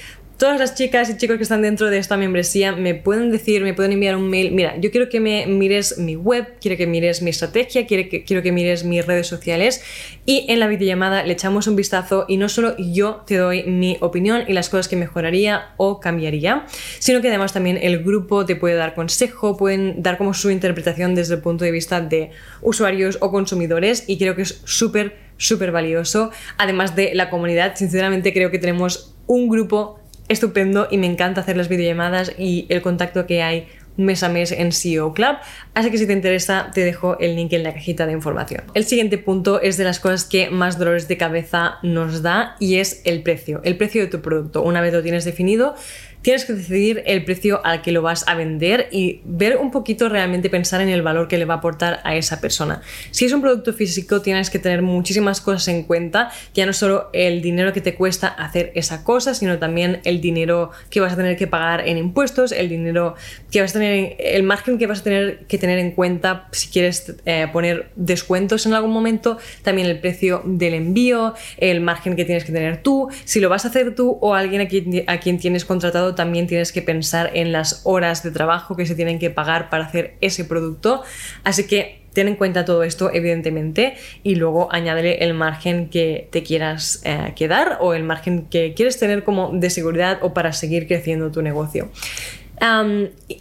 todas 0.43 0.59
las 0.59 0.75
chicas 0.75 1.09
y 1.09 1.17
chicos 1.17 1.37
que 1.37 1.45
están 1.45 1.63
dentro 1.63 1.89
de 1.89 1.99
esta 1.99 2.17
membresía 2.17 2.73
me 2.73 2.97
pueden 2.97 3.31
decir, 3.31 3.63
me 3.63 3.75
pueden 3.75 3.93
enviar 3.93 4.17
un 4.17 4.29
mail, 4.29 4.51
mira, 4.51 4.77
yo 4.77 4.91
quiero 4.91 5.09
que 5.09 5.21
me 5.21 5.47
mires 5.47 5.99
mi 5.99 6.17
web, 6.17 6.55
quiero 6.61 6.77
que 6.77 6.89
mires 6.89 7.23
mi 7.23 7.31
estrategia, 7.31 7.87
quiero 7.87 8.11
que, 8.11 8.25
quiero 8.25 8.43
que 8.43 8.51
mires 8.51 8.83
mis 8.83 9.07
redes 9.07 9.29
sociales 9.29 9.85
y 10.27 10.47
en 10.49 10.59
la 10.59 10.67
videollamada 10.67 11.23
le 11.23 11.35
echamos 11.35 11.69
un 11.69 11.77
vistazo 11.77 12.25
y 12.27 12.39
no 12.39 12.49
solo 12.49 12.75
yo 12.77 13.23
te 13.25 13.37
doy 13.37 13.63
mi 13.63 13.99
opinión 14.01 14.43
y 14.49 14.53
las 14.53 14.69
cosas 14.69 14.89
que 14.89 14.97
mejoraría 14.97 15.75
o 15.77 16.01
cambiaría, 16.01 16.67
sino 16.99 17.21
que 17.21 17.29
además 17.29 17.53
también 17.53 17.79
el 17.81 18.03
grupo 18.03 18.45
te 18.45 18.57
puede 18.57 18.75
dar 18.75 18.97
consejo, 18.97 19.57
pueden 19.57 20.03
dar 20.03 20.19
como 20.19 20.35
su 20.35 20.51
interpretación 20.51 21.15
desde 21.15 21.35
el 21.35 21.41
punto 21.41 21.65
de 21.65 21.71
vista 21.71 22.01
de 22.01 22.33
usuarios 22.63 23.17
o 23.21 23.31
consumidores 23.31 24.03
y 24.09 24.19
creo 24.19 24.35
que 24.35 24.43
es 24.43 24.61
súper, 24.65 25.15
súper 25.37 25.71
valioso. 25.71 26.33
Además 26.59 26.97
de 26.97 27.15
la 27.15 27.31
comunidad, 27.31 27.77
sinceramente 27.77 28.33
creo 28.33 28.51
que 28.51 28.59
tenemos 28.59 29.15
un 29.29 29.49
grupo 29.49 30.01
estupendo 30.33 30.89
y 30.91 30.99
me 30.99 31.07
encanta 31.07 31.43
hacer 31.43 31.57
las 31.57 31.69
videollamadas 31.69 32.33
y 32.39 32.67
el 32.69 32.83
contacto 32.83 33.27
que 33.27 33.43
hay 33.43 33.69
mes 33.97 34.23
a 34.23 34.29
mes 34.29 34.53
en 34.53 34.73
CEO 34.73 35.12
Club. 35.12 35.37
Así 35.75 35.91
que 35.91 35.99
si 35.99 36.07
te 36.07 36.12
interesa, 36.12 36.71
te 36.73 36.83
dejo 36.83 37.19
el 37.19 37.37
link 37.37 37.53
en 37.53 37.62
la 37.62 37.75
cajita 37.75 38.07
de 38.07 38.12
información. 38.12 38.62
El 38.75 38.85
siguiente 38.85 39.19
punto 39.19 39.61
es 39.61 39.77
de 39.77 39.85
las 39.85 40.01
cosas 40.01 40.25
que 40.25 40.51
más 40.51 40.79
dolores 40.79 41.09
de 41.09 41.17
cabeza 41.17 41.79
nos 41.83 42.23
da 42.23 42.57
y 42.59 42.77
es 42.77 43.03
el 43.05 43.23
precio. 43.23 43.61
El 43.65 43.77
precio 43.77 44.03
de 44.03 44.09
tu 44.09 44.21
producto. 44.21 44.62
Una 44.62 44.81
vez 44.81 44.93
lo 44.93 45.03
tienes 45.03 45.25
definido, 45.25 45.75
tienes 46.23 46.45
que 46.45 46.55
decidir 46.55 47.02
el 47.07 47.25
precio 47.25 47.61
al 47.64 47.83
que 47.83 47.93
lo 47.93 48.00
vas 48.00 48.25
a 48.26 48.35
vender 48.35 48.88
y 48.91 49.21
ver 49.25 49.59
un 49.59 49.71
poquito 49.71 50.09
realmente 50.09 50.49
pensar 50.49 50.81
en 50.81 50.88
el 50.88 51.02
valor 51.02 51.29
que 51.29 51.37
le 51.37 51.45
va 51.45 51.55
a 51.55 51.57
aportar 51.59 52.00
a 52.05 52.17
esa 52.17 52.41
persona. 52.41 52.81
Si 53.11 53.25
es 53.25 53.33
un 53.33 53.43
producto 53.43 53.73
físico, 53.73 54.23
tienes 54.23 54.49
que 54.49 54.59
tener 54.59 54.83
muchísimas 54.83 55.41
cosas 55.41 55.69
en 55.69 55.83
cuenta, 55.83 56.31
ya 56.55 56.64
no 56.64 56.73
solo 56.73 57.11
el 57.12 57.43
dinero 57.43 57.73
que 57.73 57.81
te 57.81 57.95
cuesta 57.95 58.29
hacer 58.29 58.73
esa 58.75 59.05
cosa, 59.05 59.35
sino 59.35 59.59
también 59.59 60.00
el 60.05 60.21
dinero 60.21 60.71
que 60.91 61.00
vas 61.00 61.12
a 61.12 61.17
tener 61.17 61.37
que 61.37 61.47
pagar 61.47 61.87
en 61.88 61.99
impuestos, 61.99 62.52
el 62.52 62.69
dinero 62.69 63.14
que 63.50 63.61
vas 63.61 63.71
a 63.71 63.81
tener, 63.81 64.17
el 64.19 64.43
margen 64.45 64.79
que 64.79 64.87
vas 64.87 65.00
a 65.00 65.05
tener 65.05 65.38
que 65.47 65.59
tener 65.59 65.79
en 65.79 65.91
cuenta 65.91 66.49
si 66.52 66.69
quieres 66.69 67.14
eh, 67.25 67.49
poner 67.52 67.91
descuentos 67.97 68.64
en 68.67 68.75
algún 68.75 68.93
momento, 68.93 69.38
también 69.62 69.88
el 69.88 69.99
precio 69.99 70.43
del 70.45 70.75
envío, 70.75 71.35
el 71.59 71.81
margen 71.81 72.14
que 72.14 72.25
tienes 72.25 72.45
que 72.45 72.52
tener 72.52 72.83
tú, 72.83 73.09
si 73.25 73.41
lo 73.41 73.49
vas 73.49 73.64
a 73.64 73.69
hacer 73.69 73.95
tú 73.95 74.19
o 74.21 74.35
alguien 74.35 74.61
a 74.61 74.69
quien, 74.69 75.05
a 75.07 75.19
quien 75.19 75.38
tienes 75.38 75.64
contratado 75.64 76.12
también 76.14 76.47
tienes 76.47 76.73
que 76.73 76.83
pensar 76.83 77.31
en 77.35 77.52
las 77.52 77.83
horas 77.85 78.23
de 78.23 78.31
trabajo 78.31 78.76
que 78.76 78.87
se 78.87 78.95
tienen 78.95 79.19
que 79.19 79.31
pagar 79.31 79.71
para 79.71 79.85
hacer 79.85 80.16
ese 80.21 80.45
producto. 80.45 81.02
Así 81.45 81.66
que 81.66 82.02
ten 82.12 82.28
en 82.28 82.37
cuenta 82.37 82.64
todo 82.64 82.83
esto, 82.83 83.11
evidentemente, 83.12 83.95
y 84.23 84.35
luego 84.35 84.73
añádele 84.73 85.25
el 85.25 85.35
margen 85.35 85.88
que 85.88 86.28
te 86.31 86.42
quieras 86.42 87.00
eh, 87.04 87.33
quedar 87.37 87.78
o 87.81 87.95
el 87.95 88.04
margen 88.04 88.47
que 88.47 88.75
quieres 88.75 88.99
tener 88.99 89.25
como 89.25 89.50
de 89.52 89.71
seguridad 89.71 90.19
o 90.23 90.35
para 90.35 90.52
seguir 90.52 90.87
creciendo 90.87 91.31
tu 91.31 91.42
negocio. 91.42 91.90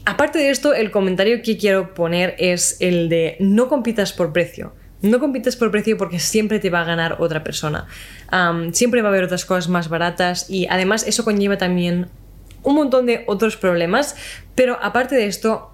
aparte 0.05 0.39
de 0.39 0.49
esto, 0.49 0.73
el 0.73 0.89
comentario 0.89 1.41
que 1.43 1.57
quiero 1.57 1.93
poner 1.93 2.35
es 2.39 2.77
el 2.79 3.07
de 3.09 3.35
no 3.39 3.67
compitas 3.67 4.13
por 4.13 4.33
precio. 4.33 4.73
No 5.01 5.19
compites 5.19 5.55
por 5.55 5.71
precio 5.71 5.97
porque 5.97 6.19
siempre 6.19 6.59
te 6.59 6.69
va 6.69 6.81
a 6.81 6.83
ganar 6.83 7.17
otra 7.19 7.43
persona. 7.43 7.87
siempre 8.71 9.01
va 9.01 9.09
a 9.09 9.11
haber 9.11 9.23
otras 9.23 9.45
cosas 9.45 9.67
más 9.67 9.89
baratas 9.89 10.49
y 10.49 10.67
además 10.69 11.05
eso 11.07 11.23
conlleva 11.23 11.57
también 11.57 12.07
un 12.63 12.75
montón 12.75 13.05
de 13.05 13.23
otros 13.27 13.57
problemas, 13.57 14.15
pero 14.55 14.77
aparte 14.81 15.15
de 15.15 15.25
esto, 15.25 15.71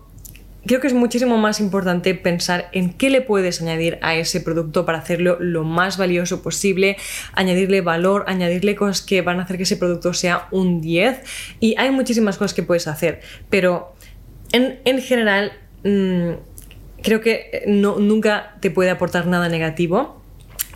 creo 0.68 0.82
que 0.82 0.88
es 0.88 0.94
muchísimo 0.94 1.38
más 1.38 1.60
importante 1.60 2.14
pensar 2.14 2.70
en 2.74 2.94
qué 2.94 3.10
le 3.10 3.22
puedes 3.22 3.62
añadir 3.62 3.98
a 4.02 4.16
ese 4.16 4.42
producto 4.42 4.86
para 4.86 5.00
hacerlo 5.00 5.38
lo 5.40 5.64
más 5.64 5.98
valioso 5.98 6.44
posible, 6.44 6.98
añadirle 7.34 7.82
valor, 7.82 8.26
añadirle 8.28 8.76
cosas 8.76 9.02
que 9.02 9.22
van 9.22 9.40
a 9.40 9.44
hacer 9.44 9.58
que 9.58 9.64
ese 9.64 9.78
producto 9.78 10.14
sea 10.14 10.48
un 10.52 10.82
10 10.82 11.22
y 11.60 11.76
hay 11.78 11.92
muchísimas 11.92 12.38
cosas 12.38 12.54
que 12.54 12.64
puedes 12.64 12.88
hacer, 12.88 13.22
pero 13.50 13.96
en, 14.52 15.02
general 15.02 15.54
mm, 15.84 16.32
creo 17.02 17.22
que 17.22 17.64
no, 17.68 17.98
nunca 17.98 18.58
te 18.60 18.72
puede 18.72 18.90
aportar 18.90 19.28
nada 19.28 19.50
negativo 19.50 20.22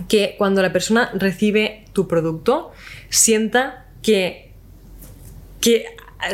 que 0.08 0.36
cuando 0.38 0.62
la 0.62 0.72
persona 0.72 1.12
recibe 1.14 1.86
tu 1.94 2.08
producto 2.08 2.72
sienta 3.10 3.86
que 4.02 4.51
que 5.62 5.86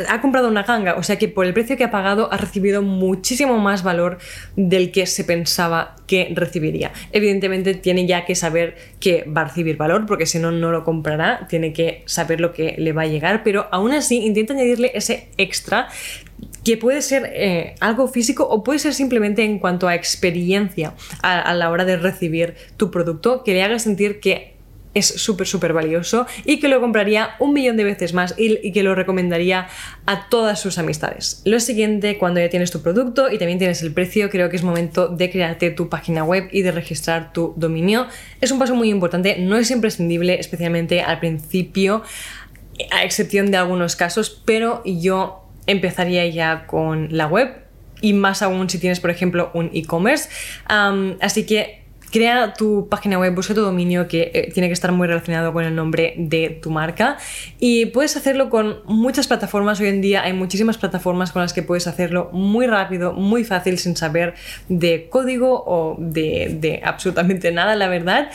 ha 0.08 0.20
comprado 0.20 0.48
una 0.48 0.62
ganga, 0.62 0.94
o 0.96 1.02
sea 1.02 1.16
que 1.16 1.28
por 1.28 1.46
el 1.46 1.54
precio 1.54 1.76
que 1.76 1.84
ha 1.84 1.90
pagado 1.90 2.32
ha 2.32 2.36
recibido 2.36 2.82
muchísimo 2.82 3.58
más 3.58 3.82
valor 3.82 4.18
del 4.56 4.92
que 4.92 5.06
se 5.06 5.24
pensaba 5.24 5.96
que 6.06 6.30
recibiría. 6.34 6.92
Evidentemente 7.12 7.74
tiene 7.74 8.06
ya 8.06 8.24
que 8.24 8.34
saber 8.34 8.76
que 9.00 9.24
va 9.24 9.42
a 9.42 9.44
recibir 9.44 9.76
valor, 9.76 10.06
porque 10.06 10.26
si 10.26 10.38
no, 10.38 10.50
no 10.50 10.70
lo 10.70 10.84
comprará, 10.84 11.46
tiene 11.48 11.72
que 11.72 12.02
saber 12.06 12.40
lo 12.40 12.52
que 12.52 12.74
le 12.78 12.92
va 12.92 13.02
a 13.02 13.06
llegar, 13.06 13.42
pero 13.42 13.68
aún 13.70 13.92
así 13.92 14.18
intenta 14.18 14.52
añadirle 14.52 14.90
ese 14.94 15.28
extra 15.38 15.88
que 16.64 16.76
puede 16.76 17.00
ser 17.00 17.30
eh, 17.34 17.74
algo 17.80 18.08
físico 18.08 18.46
o 18.46 18.62
puede 18.62 18.78
ser 18.78 18.92
simplemente 18.92 19.42
en 19.42 19.58
cuanto 19.58 19.88
a 19.88 19.94
experiencia 19.94 20.92
a 21.22 21.54
la 21.54 21.70
hora 21.70 21.84
de 21.84 21.96
recibir 21.96 22.54
tu 22.76 22.90
producto, 22.90 23.42
que 23.42 23.54
le 23.54 23.62
haga 23.62 23.78
sentir 23.78 24.20
que 24.20 24.57
es 24.94 25.06
súper, 25.06 25.46
súper 25.46 25.72
valioso 25.72 26.26
y 26.44 26.60
que 26.60 26.68
lo 26.68 26.80
compraría 26.80 27.30
un 27.38 27.52
millón 27.52 27.76
de 27.76 27.84
veces 27.84 28.14
más 28.14 28.34
y, 28.36 28.72
que 28.72 28.82
lo 28.82 28.94
recomendaría 28.94 29.68
a 30.06 30.28
todas 30.28 30.60
sus 30.60 30.78
amistades. 30.78 31.42
Lo 31.44 31.60
siguiente, 31.60 32.18
cuando 32.18 32.40
ya 32.40 32.48
tienes 32.48 32.70
tu 32.70 32.82
producto 32.82 33.30
y 33.30 33.38
también 33.38 33.58
tienes 33.58 33.82
el 33.82 33.92
precio, 33.92 34.30
creo 34.30 34.48
que 34.50 34.56
es 34.56 34.62
momento 34.62 35.08
de 35.08 35.30
crearte 35.30 35.70
tu 35.70 35.88
página 35.88 36.24
web 36.24 36.48
y 36.52 36.62
de 36.62 36.72
registrar 36.72 37.32
tu 37.32 37.54
dominio. 37.56 38.06
Es 38.40 38.50
un 38.50 38.58
paso 38.58 38.74
muy 38.74 38.90
importante, 38.90 39.36
no 39.38 39.56
es 39.56 39.70
imprescindible, 39.70 40.38
especialmente 40.40 41.02
al 41.02 41.20
principio, 41.20 42.02
a 42.90 43.04
excepción 43.04 43.50
de 43.50 43.56
algunos 43.56 43.96
casos, 43.96 44.42
pero 44.44 44.82
yo 44.84 45.44
empezaría 45.66 46.26
ya 46.28 46.66
con 46.66 47.08
la 47.10 47.26
web 47.26 47.68
y 48.00 48.12
más 48.12 48.42
aún 48.42 48.70
si 48.70 48.78
tienes, 48.78 49.00
por 49.00 49.10
ejemplo, 49.10 49.50
un 49.54 49.70
e-commerce. 49.74 50.28
así 51.20 51.44
que 51.44 51.87
Crea 52.10 52.54
tu 52.54 52.88
página 52.88 53.18
web, 53.18 53.34
busca 53.34 53.52
tu 53.52 53.60
dominio 53.60 54.08
que 54.08 54.30
eh, 54.32 54.50
tiene 54.52 54.68
que 54.68 54.72
estar 54.72 54.92
muy 54.92 55.06
relacionado 55.06 55.52
con 55.52 55.64
el 55.64 55.74
nombre 55.74 56.14
de 56.16 56.48
tu 56.62 56.70
marca 56.70 57.18
y 57.58 57.86
puedes 57.86 58.16
hacerlo 58.16 58.48
con 58.48 58.78
muchas 58.86 59.26
plataformas. 59.26 59.78
Hoy 59.80 59.88
en 59.88 60.00
día 60.00 60.22
hay 60.22 60.32
muchísimas 60.32 60.78
plataformas 60.78 61.32
con 61.32 61.42
las 61.42 61.52
que 61.52 61.62
puedes 61.62 61.86
hacerlo 61.86 62.30
muy 62.32 62.66
rápido, 62.66 63.12
muy 63.12 63.44
fácil, 63.44 63.78
sin 63.78 63.94
saber 63.94 64.34
de 64.68 65.08
código 65.10 65.62
o 65.66 65.96
de, 65.98 66.80
absolutamente 66.82 67.52
nada, 67.52 67.76
la 67.76 67.88
verdad. 67.88 68.30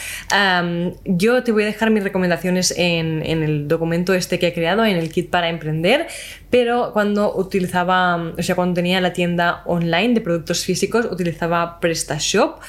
yo 1.05 1.43
te 1.43 1.51
voy 1.51 1.63
a 1.63 1.65
dejar 1.65 1.89
mis 1.89 2.03
recomendaciones 2.03 2.73
en, 2.77 3.25
en 3.25 3.41
el 3.41 3.67
documento 3.67 4.13
este 4.13 4.37
que 4.37 4.47
he 4.47 4.53
creado, 4.53 4.85
en 4.85 4.97
el 4.97 5.11
kit 5.11 5.29
para 5.29 5.49
emprender, 5.49 6.07
pero 6.49 6.91
cuando 6.93 7.35
utilizaba, 7.35 8.17
o 8.37 8.43
sea, 8.43 8.55
cuando 8.55 8.75
tenía 8.75 9.01
la 9.01 9.13
tienda 9.13 9.63
online 9.65 10.13
de 10.13 10.21
productos 10.21 10.63
físicos, 10.63 11.05
utilizaba 11.05 11.79
PrestaShop 11.79 12.59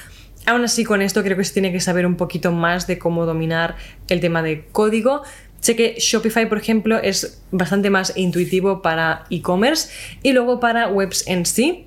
Aún 0.46 0.64
así, 0.64 0.84
con 0.84 1.00
esto 1.00 1.22
creo 1.22 1.36
que 1.36 1.44
se 1.44 1.52
tiene 1.52 1.72
que 1.72 1.80
saber 1.80 2.06
un 2.06 2.16
poquito 2.16 2.52
más 2.52 2.86
de 2.86 2.98
cómo 2.98 3.24
dominar 3.24 3.76
el 4.08 4.20
tema 4.20 4.42
de 4.42 4.66
código. 4.72 5.22
Sé 5.60 5.76
que 5.76 5.94
Shopify, 5.98 6.46
por 6.46 6.58
ejemplo, 6.58 6.98
es 6.98 7.42
bastante 7.50 7.88
más 7.88 8.12
intuitivo 8.16 8.82
para 8.82 9.24
e-commerce 9.30 9.88
y 10.22 10.32
luego 10.32 10.60
para 10.60 10.88
webs 10.88 11.26
en 11.26 11.46
sí. 11.46 11.86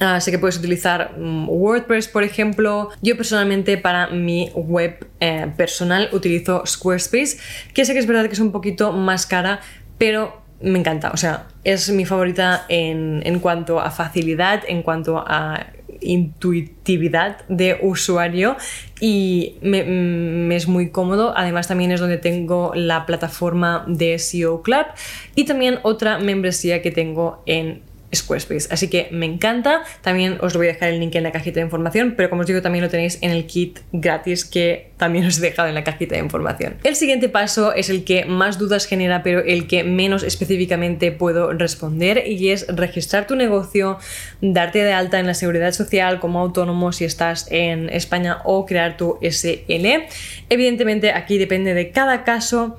Ah, 0.00 0.20
sé 0.20 0.32
que 0.32 0.38
puedes 0.38 0.58
utilizar 0.58 1.16
mm, 1.16 1.48
WordPress, 1.48 2.08
por 2.08 2.24
ejemplo. 2.24 2.90
Yo 3.02 3.16
personalmente 3.16 3.78
para 3.78 4.08
mi 4.08 4.50
web 4.54 5.06
eh, 5.20 5.46
personal 5.56 6.08
utilizo 6.12 6.66
Squarespace, 6.66 7.38
que 7.72 7.84
sé 7.84 7.92
que 7.92 8.00
es 8.00 8.06
verdad 8.06 8.26
que 8.26 8.32
es 8.32 8.40
un 8.40 8.50
poquito 8.50 8.92
más 8.92 9.24
cara, 9.24 9.60
pero 9.98 10.42
me 10.60 10.78
encanta. 10.78 11.10
O 11.12 11.16
sea, 11.16 11.46
es 11.62 11.88
mi 11.90 12.04
favorita 12.04 12.66
en, 12.68 13.22
en 13.24 13.38
cuanto 13.38 13.80
a 13.80 13.92
facilidad, 13.92 14.64
en 14.66 14.82
cuanto 14.82 15.18
a 15.18 15.66
intuitividad 16.06 17.46
de 17.48 17.78
usuario 17.82 18.56
y 19.00 19.56
me, 19.60 20.54
es 20.54 20.68
muy 20.68 20.90
cómodo. 20.90 21.34
Además 21.36 21.68
también 21.68 21.92
es 21.92 22.00
donde 22.00 22.18
tengo 22.18 22.72
la 22.74 23.06
plataforma 23.06 23.84
de 23.86 24.18
SEO 24.18 24.62
Club 24.62 24.86
y 25.34 25.44
también 25.44 25.78
otra 25.82 26.18
membresía 26.18 26.82
que 26.82 26.90
tengo 26.90 27.42
en 27.46 27.82
Squarespace. 28.14 28.68
Así 28.70 28.88
que 28.88 29.08
me 29.10 29.26
encanta. 29.26 29.82
También 30.02 30.38
os 30.40 30.54
lo 30.54 30.60
voy 30.60 30.68
a 30.68 30.72
dejar 30.72 30.90
el 30.90 31.00
link 31.00 31.14
en 31.14 31.22
la 31.22 31.32
cajita 31.32 31.60
de 31.60 31.66
información, 31.66 32.14
pero 32.16 32.30
como 32.30 32.42
os 32.42 32.46
digo, 32.46 32.62
también 32.62 32.84
lo 32.84 32.90
tenéis 32.90 33.18
en 33.20 33.30
el 33.30 33.46
kit 33.46 33.80
gratis 33.92 34.44
que 34.44 34.90
también 34.96 35.26
os 35.26 35.38
he 35.38 35.40
dejado 35.40 35.68
en 35.68 35.74
la 35.74 35.84
cajita 35.84 36.14
de 36.14 36.22
información. 36.22 36.76
El 36.84 36.96
siguiente 36.96 37.28
paso 37.28 37.74
es 37.74 37.90
el 37.90 38.04
que 38.04 38.24
más 38.24 38.58
dudas 38.58 38.86
genera, 38.86 39.22
pero 39.22 39.40
el 39.40 39.66
que 39.66 39.84
menos 39.84 40.22
específicamente 40.22 41.12
puedo 41.12 41.52
responder 41.52 42.24
y 42.26 42.50
es 42.50 42.66
registrar 42.68 43.26
tu 43.26 43.36
negocio, 43.36 43.98
darte 44.40 44.84
de 44.84 44.92
alta 44.92 45.18
en 45.18 45.26
la 45.26 45.34
seguridad 45.34 45.72
social 45.72 46.20
como 46.20 46.40
autónomo 46.40 46.92
si 46.92 47.04
estás 47.04 47.46
en 47.50 47.88
España 47.90 48.38
o 48.44 48.66
crear 48.66 48.96
tu 48.96 49.18
SL. 49.20 50.06
Evidentemente 50.48 51.12
aquí 51.12 51.38
depende 51.38 51.74
de 51.74 51.90
cada 51.90 52.24
caso 52.24 52.78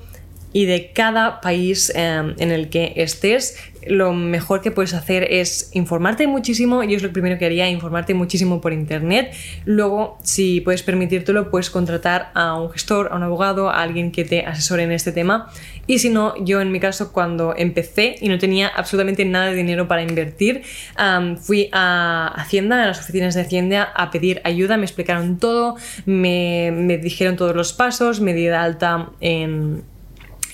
y 0.52 0.64
de 0.64 0.92
cada 0.92 1.40
país 1.40 1.92
em, 1.94 2.34
en 2.38 2.50
el 2.50 2.70
que 2.70 2.94
estés, 2.96 3.56
lo 3.88 4.12
mejor 4.12 4.60
que 4.60 4.70
puedes 4.70 4.94
hacer 4.94 5.26
es 5.30 5.70
informarte 5.72 6.26
muchísimo. 6.26 6.82
Yo 6.84 6.96
es 6.96 7.02
lo 7.02 7.12
primero 7.12 7.38
que 7.38 7.46
haría, 7.46 7.68
informarte 7.68 8.14
muchísimo 8.14 8.60
por 8.60 8.72
internet. 8.72 9.34
Luego, 9.64 10.18
si 10.22 10.60
puedes 10.60 10.82
permitírtelo, 10.82 11.50
puedes 11.50 11.70
contratar 11.70 12.30
a 12.34 12.54
un 12.54 12.70
gestor, 12.70 13.08
a 13.10 13.16
un 13.16 13.22
abogado, 13.22 13.70
a 13.70 13.82
alguien 13.82 14.12
que 14.12 14.24
te 14.24 14.44
asesore 14.46 14.84
en 14.84 14.92
este 14.92 15.12
tema. 15.12 15.50
Y 15.86 16.00
si 16.00 16.10
no, 16.10 16.34
yo 16.44 16.60
en 16.60 16.70
mi 16.70 16.80
caso, 16.80 17.12
cuando 17.12 17.54
empecé 17.56 18.16
y 18.20 18.28
no 18.28 18.38
tenía 18.38 18.68
absolutamente 18.68 19.24
nada 19.24 19.46
de 19.46 19.54
dinero 19.54 19.88
para 19.88 20.02
invertir, 20.02 20.62
fui 21.40 21.68
a 21.72 22.32
Hacienda, 22.36 22.82
a 22.82 22.86
las 22.86 23.00
oficinas 23.00 23.34
de 23.34 23.40
Hacienda, 23.40 23.82
a 23.82 24.10
pedir 24.10 24.40
ayuda. 24.44 24.76
Me 24.76 24.84
explicaron 24.84 25.38
todo, 25.38 25.76
me, 26.04 26.70
me 26.72 26.98
dijeron 26.98 27.36
todos 27.36 27.56
los 27.56 27.72
pasos, 27.72 28.20
me 28.20 28.34
di 28.34 28.44
de 28.44 28.54
alta 28.54 29.10
en 29.20 29.82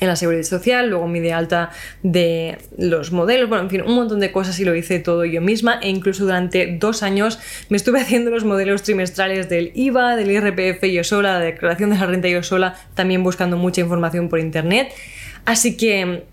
en 0.01 0.09
la 0.09 0.17
seguridad 0.17 0.43
social, 0.43 0.91
luego 0.91 1.07
mi 1.07 1.21
de 1.21 1.33
alta 1.33 1.71
de 2.03 2.59
los 2.77 3.13
modelos, 3.13 3.49
bueno, 3.49 3.65
en 3.65 3.71
fin, 3.71 3.83
un 3.83 3.95
montón 3.95 4.21
de 4.21 4.33
cosas 4.33 4.59
y 4.59 4.65
lo 4.65 4.75
hice 4.75 4.99
todo 4.99 5.25
yo 5.25 5.41
misma 5.41 5.79
e 5.81 5.89
incluso 5.89 6.25
durante 6.25 6.77
dos 6.79 7.03
años 7.03 7.39
me 7.69 7.77
estuve 7.77 8.01
haciendo 8.03 8.31
los 8.31 8.45
modelos 8.45 8.83
trimestrales 8.83 9.49
del 9.49 9.73
IVA, 9.75 10.17
del 10.17 10.31
IRPF 10.31 10.85
yo 10.85 11.05
sola, 11.05 11.39
la 11.39 11.45
declaración 11.45 11.91
de 11.91 11.99
la 11.99 12.07
renta 12.07 12.29
yo 12.29 12.43
sola, 12.43 12.77
también 12.95 13.23
buscando 13.23 13.57
mucha 13.57 13.81
información 13.81 14.29
por 14.29 14.41
internet. 14.41 14.93
Así 15.45 15.77
que 15.77 16.25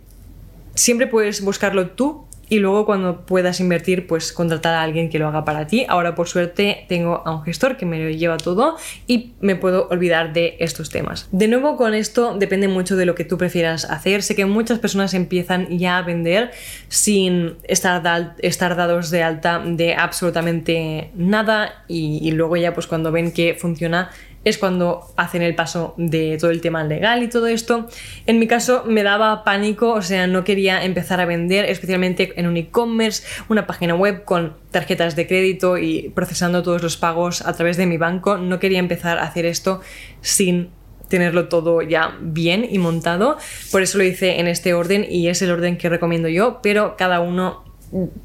siempre 0.73 1.07
puedes 1.07 1.41
buscarlo 1.41 1.89
tú 1.89 2.25
y 2.51 2.59
luego 2.59 2.85
cuando 2.85 3.25
puedas 3.25 3.61
invertir, 3.61 4.07
pues 4.07 4.33
contratar 4.33 4.73
a 4.73 4.81
alguien 4.81 5.09
que 5.09 5.17
lo 5.19 5.29
haga 5.29 5.45
para 5.45 5.67
ti. 5.67 5.85
Ahora 5.87 6.15
por 6.15 6.27
suerte 6.27 6.83
tengo 6.89 7.23
a 7.25 7.33
un 7.33 7.43
gestor 7.43 7.77
que 7.77 7.85
me 7.85 7.97
lo 7.97 8.09
lleva 8.09 8.35
todo 8.35 8.75
y 9.07 9.31
me 9.39 9.55
puedo 9.55 9.87
olvidar 9.87 10.33
de 10.33 10.57
estos 10.59 10.89
temas. 10.89 11.29
De 11.31 11.47
nuevo 11.47 11.77
con 11.77 11.93
esto 11.93 12.37
depende 12.37 12.67
mucho 12.67 12.97
de 12.97 13.05
lo 13.05 13.15
que 13.15 13.23
tú 13.23 13.37
prefieras 13.37 13.85
hacer. 13.85 14.21
Sé 14.21 14.35
que 14.35 14.45
muchas 14.45 14.79
personas 14.79 15.13
empiezan 15.13 15.77
ya 15.77 15.97
a 15.97 16.01
vender 16.01 16.51
sin 16.89 17.55
estar, 17.63 18.35
estar 18.39 18.75
dados 18.75 19.11
de 19.11 19.23
alta 19.23 19.63
de 19.65 19.95
absolutamente 19.95 21.11
nada 21.15 21.85
y, 21.87 22.19
y 22.21 22.31
luego 22.31 22.57
ya 22.57 22.73
pues 22.73 22.85
cuando 22.85 23.13
ven 23.13 23.31
que 23.31 23.55
funciona 23.55 24.09
es 24.43 24.57
cuando 24.57 25.01
hacen 25.17 25.41
el 25.41 25.55
paso 25.55 25.93
de 25.97 26.37
todo 26.39 26.51
el 26.51 26.61
tema 26.61 26.83
legal 26.83 27.21
y 27.23 27.27
todo 27.27 27.47
esto. 27.47 27.87
En 28.25 28.39
mi 28.39 28.47
caso 28.47 28.83
me 28.87 29.03
daba 29.03 29.43
pánico, 29.43 29.91
o 29.91 30.01
sea, 30.01 30.27
no 30.27 30.43
quería 30.43 30.83
empezar 30.83 31.21
a 31.21 31.25
vender, 31.25 31.65
especialmente 31.65 32.33
en 32.37 32.47
un 32.47 32.57
e-commerce, 32.57 33.23
una 33.49 33.67
página 33.67 33.95
web 33.95 34.23
con 34.23 34.55
tarjetas 34.71 35.15
de 35.15 35.27
crédito 35.27 35.77
y 35.77 36.11
procesando 36.15 36.63
todos 36.63 36.81
los 36.81 36.97
pagos 36.97 37.41
a 37.41 37.53
través 37.53 37.77
de 37.77 37.85
mi 37.85 37.97
banco. 37.97 38.37
No 38.37 38.59
quería 38.59 38.79
empezar 38.79 39.19
a 39.19 39.23
hacer 39.23 39.45
esto 39.45 39.81
sin 40.21 40.69
tenerlo 41.07 41.49
todo 41.49 41.81
ya 41.81 42.17
bien 42.21 42.65
y 42.69 42.79
montado. 42.79 43.37
Por 43.71 43.81
eso 43.83 43.97
lo 43.97 44.03
hice 44.05 44.39
en 44.39 44.47
este 44.47 44.73
orden 44.73 45.05
y 45.07 45.27
es 45.27 45.41
el 45.41 45.51
orden 45.51 45.77
que 45.77 45.89
recomiendo 45.89 46.29
yo, 46.29 46.61
pero 46.63 46.95
cada 46.97 47.19
uno 47.19 47.65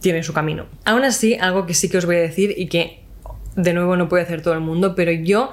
tiene 0.00 0.22
su 0.22 0.32
camino. 0.32 0.66
Aún 0.84 1.04
así, 1.04 1.34
algo 1.34 1.66
que 1.66 1.74
sí 1.74 1.88
que 1.88 1.98
os 1.98 2.06
voy 2.06 2.16
a 2.16 2.20
decir 2.20 2.54
y 2.56 2.68
que 2.68 3.00
de 3.56 3.72
nuevo 3.72 3.96
no 3.96 4.08
puede 4.08 4.22
hacer 4.22 4.42
todo 4.42 4.54
el 4.54 4.60
mundo, 4.60 4.94
pero 4.94 5.10
yo 5.10 5.50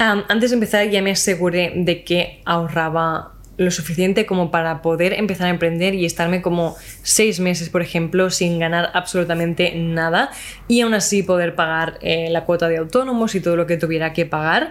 antes 0.00 0.50
de 0.50 0.54
empezar 0.54 0.88
ya 0.88 1.02
me 1.02 1.10
aseguré 1.12 1.72
de 1.76 2.04
que 2.04 2.40
ahorraba 2.44 3.32
lo 3.58 3.70
suficiente 3.70 4.24
como 4.24 4.50
para 4.50 4.80
poder 4.80 5.12
empezar 5.12 5.48
a 5.48 5.50
emprender 5.50 5.94
y 5.94 6.06
estarme 6.06 6.40
como 6.40 6.76
seis 7.02 7.40
meses, 7.40 7.68
por 7.68 7.82
ejemplo, 7.82 8.30
sin 8.30 8.58
ganar 8.58 8.90
absolutamente 8.94 9.74
nada 9.74 10.30
y 10.66 10.80
aún 10.80 10.94
así 10.94 11.22
poder 11.22 11.54
pagar 11.54 11.98
eh, 12.00 12.30
la 12.30 12.46
cuota 12.46 12.68
de 12.68 12.78
autónomos 12.78 13.34
y 13.34 13.40
todo 13.40 13.56
lo 13.56 13.66
que 13.66 13.76
tuviera 13.76 14.14
que 14.14 14.24
pagar, 14.24 14.70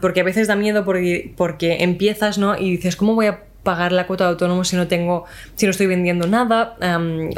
porque 0.00 0.22
a 0.22 0.24
veces 0.24 0.48
da 0.48 0.56
miedo 0.56 0.84
porque, 0.84 1.32
porque 1.36 1.84
empiezas, 1.84 2.36
¿no? 2.36 2.58
Y 2.58 2.72
dices, 2.72 2.96
¿cómo 2.96 3.14
voy 3.14 3.26
a 3.26 3.44
pagar 3.66 3.90
la 3.90 4.06
cuota 4.06 4.24
de 4.24 4.30
autónomo 4.30 4.62
si 4.62 4.76
no 4.76 4.86
tengo, 4.86 5.24
si 5.56 5.66
no 5.66 5.70
estoy 5.72 5.88
vendiendo 5.88 6.28
nada, 6.28 6.76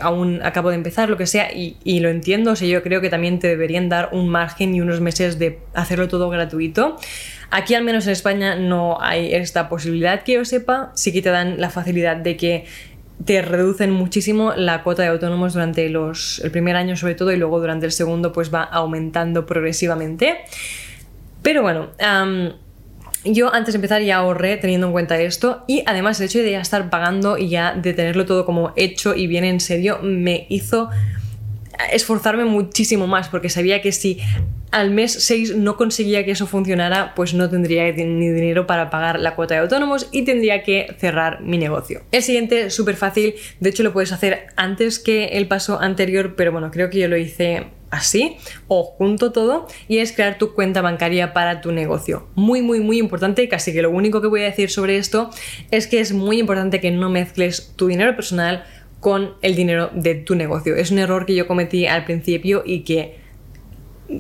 aún 0.03 0.41
acabo 0.45 0.69
de 0.69 0.77
empezar, 0.77 1.09
lo 1.09 1.17
que 1.17 1.27
sea, 1.27 1.49
y, 1.53 2.01
lo 2.01 2.11
entiendo, 2.11 2.53
o 2.53 2.57
sea, 2.57 2.69
yo 2.69 2.83
creo 2.83 3.01
que 3.01 3.09
también 3.09 3.39
te 3.39 3.49
deberían 3.49 3.89
dar 3.89 4.11
un 4.13 4.29
margen 4.29 4.75
y 4.75 4.83
unos 4.83 5.01
meses 5.01 5.39
de 5.39 5.59
hacerlo 5.73 6.07
todo 6.07 6.29
gratuito. 6.29 6.99
Aquí 7.51 7.75
al 7.75 7.83
menos 7.83 8.07
en 8.07 8.13
España 8.13 8.57
no 8.57 9.01
hay 9.01 9.33
esta 9.33 9.71
posibilidad 9.71 10.23
que 10.23 10.35
yo 10.35 10.45
sepa, 10.45 10.93
sí 10.95 11.15
que 11.15 11.23
te 11.23 11.31
dan 11.31 11.59
la 11.59 11.71
facilidad 11.71 12.17
de 12.17 12.37
que 12.37 12.67
te 13.25 13.41
reducen 13.41 13.91
muchísimo 13.91 14.53
la 14.55 14.83
cuota 14.83 15.03
de 15.03 15.09
autónomos 15.09 15.55
durante 15.55 15.89
los, 15.89 16.41
el 16.45 16.51
primer 16.51 16.77
año 16.77 16.95
sobre 16.95 17.15
todo 17.15 17.33
y 17.33 17.37
luego 17.37 17.59
durante 17.59 17.87
el 17.87 17.93
segundo 17.93 18.33
pues 18.33 18.53
va 18.53 18.65
aumentando 18.65 19.47
progresivamente. 19.47 20.37
Pero 21.43 21.63
bueno, 21.63 21.89
yo 23.25 23.53
antes 23.53 23.75
de 23.75 23.79
empezar 23.79 24.03
ya 24.03 24.17
ahorré 24.17 24.57
teniendo 24.57 24.87
en 24.87 24.93
cuenta 24.93 25.21
esto 25.21 25.65
y 25.67 25.83
además 25.87 26.21
el 26.21 26.27
hecho 26.27 26.39
de 26.39 26.53
ya 26.53 26.61
estar 26.61 26.91
pagando 26.91 27.39
y 27.39 27.49
ya 27.49 27.75
de 27.75 27.93
tenerlo 27.95 28.27
todo 28.27 28.45
como 28.45 28.73
hecho 28.77 29.15
y 29.15 29.27
bien 29.27 29.45
en 29.45 29.61
serio 29.61 29.99
me 30.03 30.47
hizo 30.49 30.91
esforzarme 31.93 32.45
muchísimo 32.45 33.07
más 33.07 33.29
porque 33.29 33.49
sabía 33.49 33.81
que 33.81 33.93
si 33.93 34.19
al 34.71 34.91
mes 34.91 35.13
6 35.13 35.57
no 35.57 35.77
conseguía 35.77 36.25
que 36.25 36.33
eso 36.33 36.47
funcionara, 36.47 37.15
pues 37.15 37.33
no 37.33 37.49
tendría 37.49 37.91
ni 37.93 38.29
dinero 38.29 38.67
para 38.67 38.91
pagar 38.91 39.19
la 39.19 39.35
cuota 39.35 39.55
de 39.55 39.61
autónomos 39.61 40.09
y 40.13 40.23
tendría 40.23 40.63
que 40.63 40.95
cerrar 40.99 41.41
mi 41.41 41.57
negocio. 41.57 42.03
El 42.13 42.23
siguiente, 42.23 42.71
súper 42.71 42.97
fácil, 42.97 43.35
de 43.61 43.71
hecho 43.71 43.83
lo 43.83 43.93
puedes 43.93 44.13
hacer 44.13 44.49
antes 44.57 44.99
que 44.99 45.27
el 45.29 45.49
paso 45.49 45.81
anterior, 45.81 46.35
pero 46.37 46.53
bueno, 46.53 46.71
creo 46.71 46.91
que 46.91 46.99
yo 46.99 47.09
lo 47.09 47.17
hice 47.17 47.69
así 47.91 48.37
o 48.67 48.85
junto 48.85 49.33
todo 49.33 49.67
y 49.89 49.99
es 49.99 50.13
crear 50.13 50.39
tu 50.39 50.55
cuenta 50.55 50.83
bancaria 50.83 51.33
para 51.33 51.61
tu 51.61 51.73
negocio. 51.73 52.29
Muy, 52.35 52.63
muy, 52.63 52.81
muy 52.81 52.99
importante 52.99 53.43
y 53.43 53.49
casi 53.49 53.73
que 53.73 53.83
lo 53.83 53.91
único 53.91 54.21
que 54.21 54.29
voy 54.29 54.43
a 54.43 54.45
decir 54.45 54.71
sobre 54.71 54.99
esto 54.99 55.31
es 55.71 55.87
que 55.87 56.01
es 56.01 56.13
muy 56.13 56.39
importante 56.39 56.81
que 56.81 56.91
no 56.91 57.11
mezcles 57.11 57.73
tu 57.77 57.87
dinero 57.87 58.15
personal 58.15 58.65
con 59.01 59.35
el 59.43 59.55
dinero 59.55 59.91
de 59.95 60.15
tu 60.17 60.35
negocio. 60.35 60.75
Es 60.77 60.91
un 60.91 60.99
error 60.99 61.25
que 61.25 61.35
yo 61.35 61.47
cometí 61.47 61.87
al 61.87 62.05
principio 62.05 62.63
y 62.67 62.81
que 62.81 63.28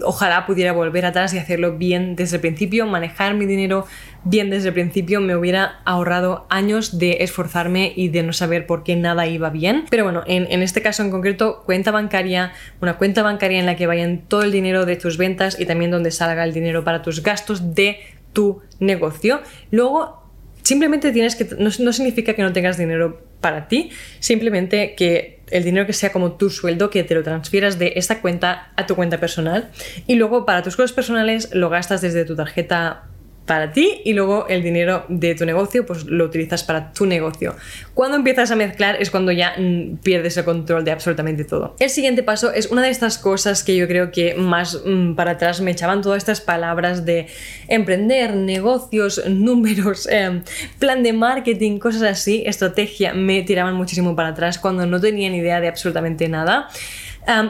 ojalá 0.02 0.46
pudiera 0.46 0.72
volver 0.72 1.06
atrás 1.06 1.32
y 1.34 1.38
hacerlo 1.38 1.78
bien 1.78 2.16
desde 2.16 2.36
el 2.36 2.40
principio, 2.40 2.86
manejar 2.86 3.34
mi 3.34 3.46
dinero 3.46 3.86
bien 4.24 4.50
desde 4.50 4.68
el 4.68 4.74
principio, 4.74 5.20
me 5.20 5.34
hubiera 5.36 5.80
ahorrado 5.84 6.46
años 6.50 6.98
de 6.98 7.18
esforzarme 7.20 7.92
y 7.96 8.08
de 8.08 8.22
no 8.22 8.32
saber 8.32 8.66
por 8.66 8.82
qué 8.82 8.96
nada 8.96 9.26
iba 9.26 9.50
bien. 9.50 9.84
Pero 9.90 10.04
bueno, 10.04 10.22
en, 10.26 10.62
este 10.62 10.82
caso 10.82 11.02
en 11.02 11.10
concreto, 11.10 11.62
cuenta 11.64 11.90
bancaria, 11.90 12.52
una 12.80 12.98
cuenta 12.98 13.22
bancaria 13.22 13.58
en 13.58 13.66
la 13.66 13.76
que 13.76 13.86
vayan 13.86 14.22
todo 14.28 14.42
el 14.42 14.52
dinero 14.52 14.84
de 14.84 14.96
tus 14.96 15.16
ventas 15.16 15.58
y 15.58 15.66
también 15.66 15.90
donde 15.90 16.10
salga 16.10 16.44
el 16.44 16.52
dinero 16.52 16.84
para 16.84 17.02
tus 17.02 17.22
gastos 17.22 17.74
de 17.74 17.98
tu 18.32 18.60
negocio. 18.80 19.40
Luego, 19.70 20.30
simplemente 20.62 21.12
tienes 21.12 21.34
que, 21.34 21.46
no, 21.58 21.70
no 21.78 21.92
significa 21.92 22.34
que 22.34 22.42
no 22.42 22.52
tengas 22.52 22.76
dinero 22.76 23.27
para 23.40 23.68
ti, 23.68 23.90
simplemente 24.20 24.94
que 24.94 25.40
el 25.50 25.64
dinero 25.64 25.86
que 25.86 25.92
sea 25.92 26.12
como 26.12 26.32
tu 26.32 26.50
sueldo, 26.50 26.90
que 26.90 27.04
te 27.04 27.14
lo 27.14 27.22
transfieras 27.22 27.78
de 27.78 27.94
esta 27.96 28.20
cuenta 28.20 28.72
a 28.76 28.86
tu 28.86 28.94
cuenta 28.96 29.18
personal 29.18 29.70
y 30.06 30.16
luego 30.16 30.44
para 30.44 30.62
tus 30.62 30.76
cosas 30.76 30.92
personales 30.92 31.50
lo 31.54 31.70
gastas 31.70 32.00
desde 32.00 32.24
tu 32.24 32.36
tarjeta 32.36 33.07
para 33.48 33.72
ti 33.72 34.02
y 34.04 34.12
luego 34.12 34.46
el 34.48 34.62
dinero 34.62 35.04
de 35.08 35.34
tu 35.34 35.44
negocio 35.44 35.84
pues 35.84 36.04
lo 36.04 36.24
utilizas 36.24 36.62
para 36.62 36.92
tu 36.92 37.06
negocio. 37.06 37.56
Cuando 37.94 38.16
empiezas 38.16 38.52
a 38.52 38.56
mezclar 38.56 38.96
es 39.00 39.10
cuando 39.10 39.32
ya 39.32 39.54
mm, 39.58 39.96
pierdes 39.96 40.36
el 40.36 40.44
control 40.44 40.84
de 40.84 40.92
absolutamente 40.92 41.42
todo. 41.42 41.74
El 41.80 41.90
siguiente 41.90 42.22
paso 42.22 42.52
es 42.52 42.66
una 42.66 42.82
de 42.82 42.90
estas 42.90 43.18
cosas 43.18 43.64
que 43.64 43.74
yo 43.74 43.88
creo 43.88 44.12
que 44.12 44.34
más 44.34 44.80
mm, 44.84 45.14
para 45.14 45.32
atrás 45.32 45.60
me 45.60 45.72
echaban 45.72 46.02
todas 46.02 46.18
estas 46.18 46.40
palabras 46.40 47.04
de 47.04 47.26
emprender, 47.66 48.36
negocios, 48.36 49.22
números, 49.28 50.06
em, 50.08 50.42
plan 50.78 51.02
de 51.02 51.14
marketing, 51.14 51.78
cosas 51.78 52.02
así, 52.02 52.44
estrategia, 52.46 53.14
me 53.14 53.42
tiraban 53.42 53.74
muchísimo 53.74 54.14
para 54.14 54.28
atrás 54.28 54.58
cuando 54.58 54.86
no 54.86 55.00
tenía 55.00 55.30
ni 55.30 55.38
idea 55.38 55.60
de 55.60 55.68
absolutamente 55.68 56.28
nada 56.28 56.68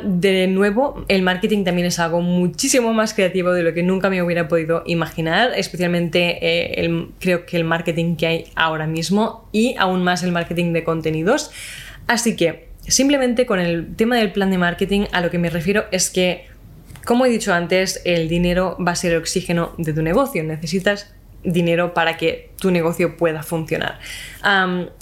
de 0.02 0.48
nuevo, 0.48 1.04
el 1.06 1.22
marketing 1.22 1.62
también 1.62 1.86
es 1.86 2.00
algo 2.00 2.20
muchísimo 2.20 2.92
más 2.92 3.14
creativo 3.14 3.52
de 3.52 3.62
lo 3.62 3.74
que 3.74 3.84
nunca 3.84 4.10
me 4.10 4.20
hubiera 4.22 4.48
podido 4.48 4.82
imaginar, 4.86 5.52
especialmente 5.54 6.38
eh, 6.42 6.80
el, 6.84 7.10
creo 7.20 7.46
que 7.46 7.56
el 7.56 7.62
marketing 7.62 8.16
que 8.16 8.26
hay 8.26 8.44
ahora 8.56 8.88
mismo 8.88 9.48
y 9.52 9.76
aún 9.78 10.02
más 10.02 10.24
el 10.24 10.32
marketing 10.32 10.72
de 10.72 10.82
contenidos. 10.82 11.52
Así 12.08 12.34
que 12.34 12.70
simplemente 12.88 13.46
con 13.46 13.60
el 13.60 13.94
tema 13.94 14.16
del 14.16 14.32
plan 14.32 14.50
de 14.50 14.58
marketing 14.58 15.06
a 15.12 15.20
lo 15.20 15.30
que 15.30 15.38
me 15.38 15.48
refiero 15.48 15.84
es 15.92 16.10
que, 16.10 16.46
como 17.04 17.24
he 17.24 17.30
dicho 17.30 17.54
antes, 17.54 18.02
el 18.04 18.28
dinero 18.28 18.76
va 18.84 18.92
a 18.92 18.96
ser 18.96 19.12
el 19.12 19.18
oxígeno 19.18 19.74
de 19.78 19.92
tu 19.92 20.02
negocio. 20.02 20.42
Necesitas 20.42 21.14
dinero 21.44 21.94
para 21.94 22.16
que 22.16 22.50
tu 22.60 22.72
negocio 22.72 23.16
pueda 23.16 23.44
funcionar. 23.44 24.00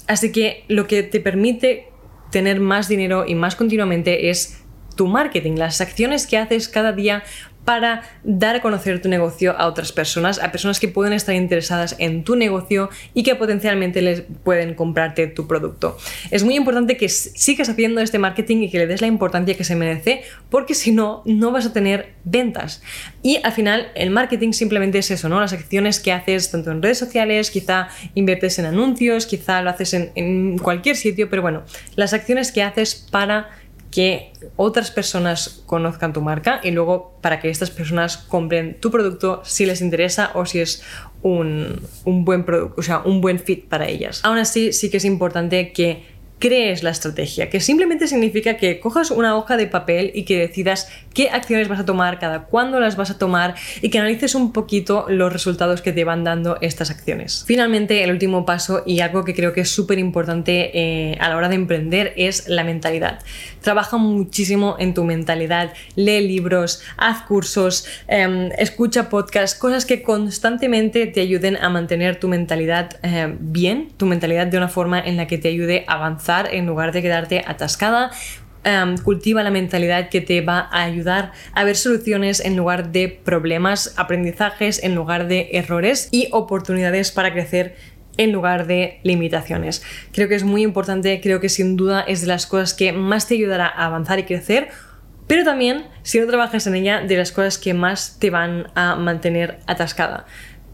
así 0.06 0.32
que 0.32 0.64
lo 0.68 0.86
que 0.86 1.02
te 1.02 1.20
permite 1.20 1.88
tener 2.30 2.60
más 2.60 2.88
dinero 2.88 3.24
y 3.26 3.34
más 3.34 3.56
continuamente 3.56 4.28
es 4.28 4.65
tu 4.96 5.06
marketing, 5.06 5.56
las 5.56 5.80
acciones 5.80 6.26
que 6.26 6.38
haces 6.38 6.68
cada 6.68 6.92
día 6.92 7.22
para 7.66 8.02
dar 8.22 8.56
a 8.56 8.60
conocer 8.62 9.02
tu 9.02 9.08
negocio 9.10 9.54
a 9.58 9.66
otras 9.66 9.92
personas, 9.92 10.38
a 10.38 10.52
personas 10.52 10.78
que 10.80 10.86
pueden 10.86 11.12
estar 11.12 11.34
interesadas 11.34 11.96
en 11.98 12.22
tu 12.22 12.36
negocio 12.36 12.88
y 13.12 13.24
que 13.24 13.34
potencialmente 13.34 14.00
les 14.00 14.22
pueden 14.44 14.74
comprarte 14.74 15.26
tu 15.26 15.48
producto. 15.48 15.98
Es 16.30 16.44
muy 16.44 16.54
importante 16.54 16.96
que 16.96 17.08
sigas 17.08 17.68
haciendo 17.68 18.00
este 18.00 18.20
marketing 18.20 18.58
y 18.58 18.70
que 18.70 18.78
le 18.78 18.86
des 18.86 19.00
la 19.00 19.08
importancia 19.08 19.56
que 19.56 19.64
se 19.64 19.74
merece, 19.74 20.22
porque 20.48 20.74
si 20.74 20.92
no, 20.92 21.22
no 21.26 21.50
vas 21.50 21.66
a 21.66 21.72
tener 21.72 22.14
ventas. 22.22 22.82
Y 23.22 23.40
al 23.42 23.50
final, 23.50 23.88
el 23.96 24.10
marketing 24.10 24.52
simplemente 24.52 24.98
es 24.98 25.10
eso, 25.10 25.28
¿no? 25.28 25.40
Las 25.40 25.52
acciones 25.52 25.98
que 25.98 26.12
haces 26.12 26.52
tanto 26.52 26.70
en 26.70 26.80
redes 26.80 26.98
sociales, 26.98 27.50
quizá 27.50 27.88
inviertes 28.14 28.60
en 28.60 28.66
anuncios, 28.66 29.26
quizá 29.26 29.60
lo 29.62 29.70
haces 29.70 29.92
en, 29.92 30.12
en 30.14 30.58
cualquier 30.58 30.94
sitio, 30.94 31.28
pero 31.28 31.42
bueno, 31.42 31.64
las 31.96 32.12
acciones 32.12 32.52
que 32.52 32.62
haces 32.62 32.94
para 33.10 33.50
que 33.96 34.30
otras 34.56 34.90
personas 34.90 35.62
conozcan 35.64 36.12
tu 36.12 36.20
marca 36.20 36.60
y 36.62 36.70
luego 36.70 37.16
para 37.22 37.40
que 37.40 37.48
estas 37.48 37.70
personas 37.70 38.18
compren 38.18 38.78
tu 38.78 38.90
producto 38.90 39.40
si 39.42 39.64
les 39.64 39.80
interesa 39.80 40.32
o 40.34 40.44
si 40.44 40.60
es 40.60 40.82
un, 41.22 41.80
un 42.04 42.26
buen 42.26 42.44
producto, 42.44 42.78
o 42.78 42.82
sea, 42.82 42.98
un 42.98 43.22
buen 43.22 43.38
fit 43.38 43.64
para 43.64 43.88
ellas. 43.88 44.20
Aún 44.22 44.36
así, 44.36 44.74
sí 44.74 44.90
que 44.90 44.98
es 44.98 45.06
importante 45.06 45.72
que 45.72 46.04
crees 46.38 46.82
la 46.82 46.90
estrategia, 46.90 47.48
que 47.48 47.60
simplemente 47.60 48.08
significa 48.08 48.56
que 48.56 48.78
cojas 48.78 49.10
una 49.10 49.36
hoja 49.36 49.56
de 49.56 49.66
papel 49.66 50.12
y 50.14 50.24
que 50.24 50.38
decidas 50.38 50.88
qué 51.14 51.30
acciones 51.30 51.68
vas 51.68 51.80
a 51.80 51.86
tomar, 51.86 52.18
cada 52.18 52.44
cuándo 52.44 52.78
las 52.78 52.96
vas 52.96 53.10
a 53.10 53.18
tomar 53.18 53.54
y 53.80 53.88
que 53.88 53.98
analices 53.98 54.34
un 54.34 54.52
poquito 54.52 55.06
los 55.08 55.32
resultados 55.32 55.80
que 55.80 55.92
te 55.92 56.04
van 56.04 56.24
dando 56.24 56.58
estas 56.60 56.90
acciones. 56.90 57.44
Finalmente, 57.46 58.04
el 58.04 58.10
último 58.10 58.44
paso 58.44 58.82
y 58.84 59.00
algo 59.00 59.24
que 59.24 59.34
creo 59.34 59.52
que 59.52 59.62
es 59.62 59.70
súper 59.70 59.98
importante 59.98 60.70
eh, 60.74 61.16
a 61.20 61.30
la 61.30 61.36
hora 61.36 61.48
de 61.48 61.54
emprender 61.54 62.12
es 62.16 62.48
la 62.48 62.64
mentalidad. 62.64 63.20
Trabaja 63.62 63.96
muchísimo 63.96 64.76
en 64.78 64.92
tu 64.92 65.04
mentalidad, 65.04 65.72
lee 65.94 66.20
libros, 66.20 66.82
haz 66.98 67.22
cursos, 67.22 67.86
em, 68.08 68.50
escucha 68.58 69.08
podcasts, 69.08 69.58
cosas 69.58 69.86
que 69.86 70.02
constantemente 70.02 71.06
te 71.06 71.22
ayuden 71.22 71.56
a 71.56 71.70
mantener 71.70 72.20
tu 72.20 72.28
mentalidad 72.28 72.98
eh, 73.02 73.34
bien, 73.40 73.88
tu 73.96 74.04
mentalidad 74.04 74.46
de 74.46 74.58
una 74.58 74.68
forma 74.68 75.00
en 75.00 75.16
la 75.16 75.26
que 75.26 75.38
te 75.38 75.48
ayude 75.48 75.84
a 75.88 75.94
avanzar 75.94 76.25
en 76.28 76.66
lugar 76.66 76.92
de 76.92 77.02
quedarte 77.02 77.44
atascada. 77.46 78.10
Em, 78.64 78.98
cultiva 78.98 79.44
la 79.44 79.52
mentalidad 79.52 80.08
que 80.08 80.20
te 80.20 80.40
va 80.40 80.68
a 80.72 80.82
ayudar 80.82 81.30
a 81.52 81.62
ver 81.62 81.76
soluciones 81.76 82.40
en 82.40 82.56
lugar 82.56 82.90
de 82.90 83.08
problemas, 83.08 83.94
aprendizajes 83.96 84.82
en 84.82 84.96
lugar 84.96 85.28
de 85.28 85.50
errores 85.52 86.08
y 86.10 86.28
oportunidades 86.32 87.12
para 87.12 87.32
crecer 87.32 87.76
en 88.16 88.32
lugar 88.32 88.66
de 88.66 88.98
limitaciones. 89.04 89.84
Creo 90.12 90.26
que 90.26 90.34
es 90.34 90.42
muy 90.42 90.62
importante, 90.62 91.20
creo 91.20 91.38
que 91.38 91.48
sin 91.48 91.76
duda 91.76 92.00
es 92.00 92.22
de 92.22 92.26
las 92.26 92.46
cosas 92.46 92.74
que 92.74 92.92
más 92.92 93.28
te 93.28 93.34
ayudará 93.34 93.68
a 93.68 93.86
avanzar 93.86 94.18
y 94.18 94.24
crecer, 94.24 94.68
pero 95.28 95.44
también, 95.44 95.86
si 96.02 96.18
no 96.18 96.26
trabajas 96.26 96.66
en 96.66 96.74
ella, 96.74 97.02
de 97.02 97.16
las 97.16 97.30
cosas 97.30 97.58
que 97.58 97.72
más 97.72 98.18
te 98.18 98.30
van 98.30 98.72
a 98.74 98.96
mantener 98.96 99.60
atascada 99.66 100.26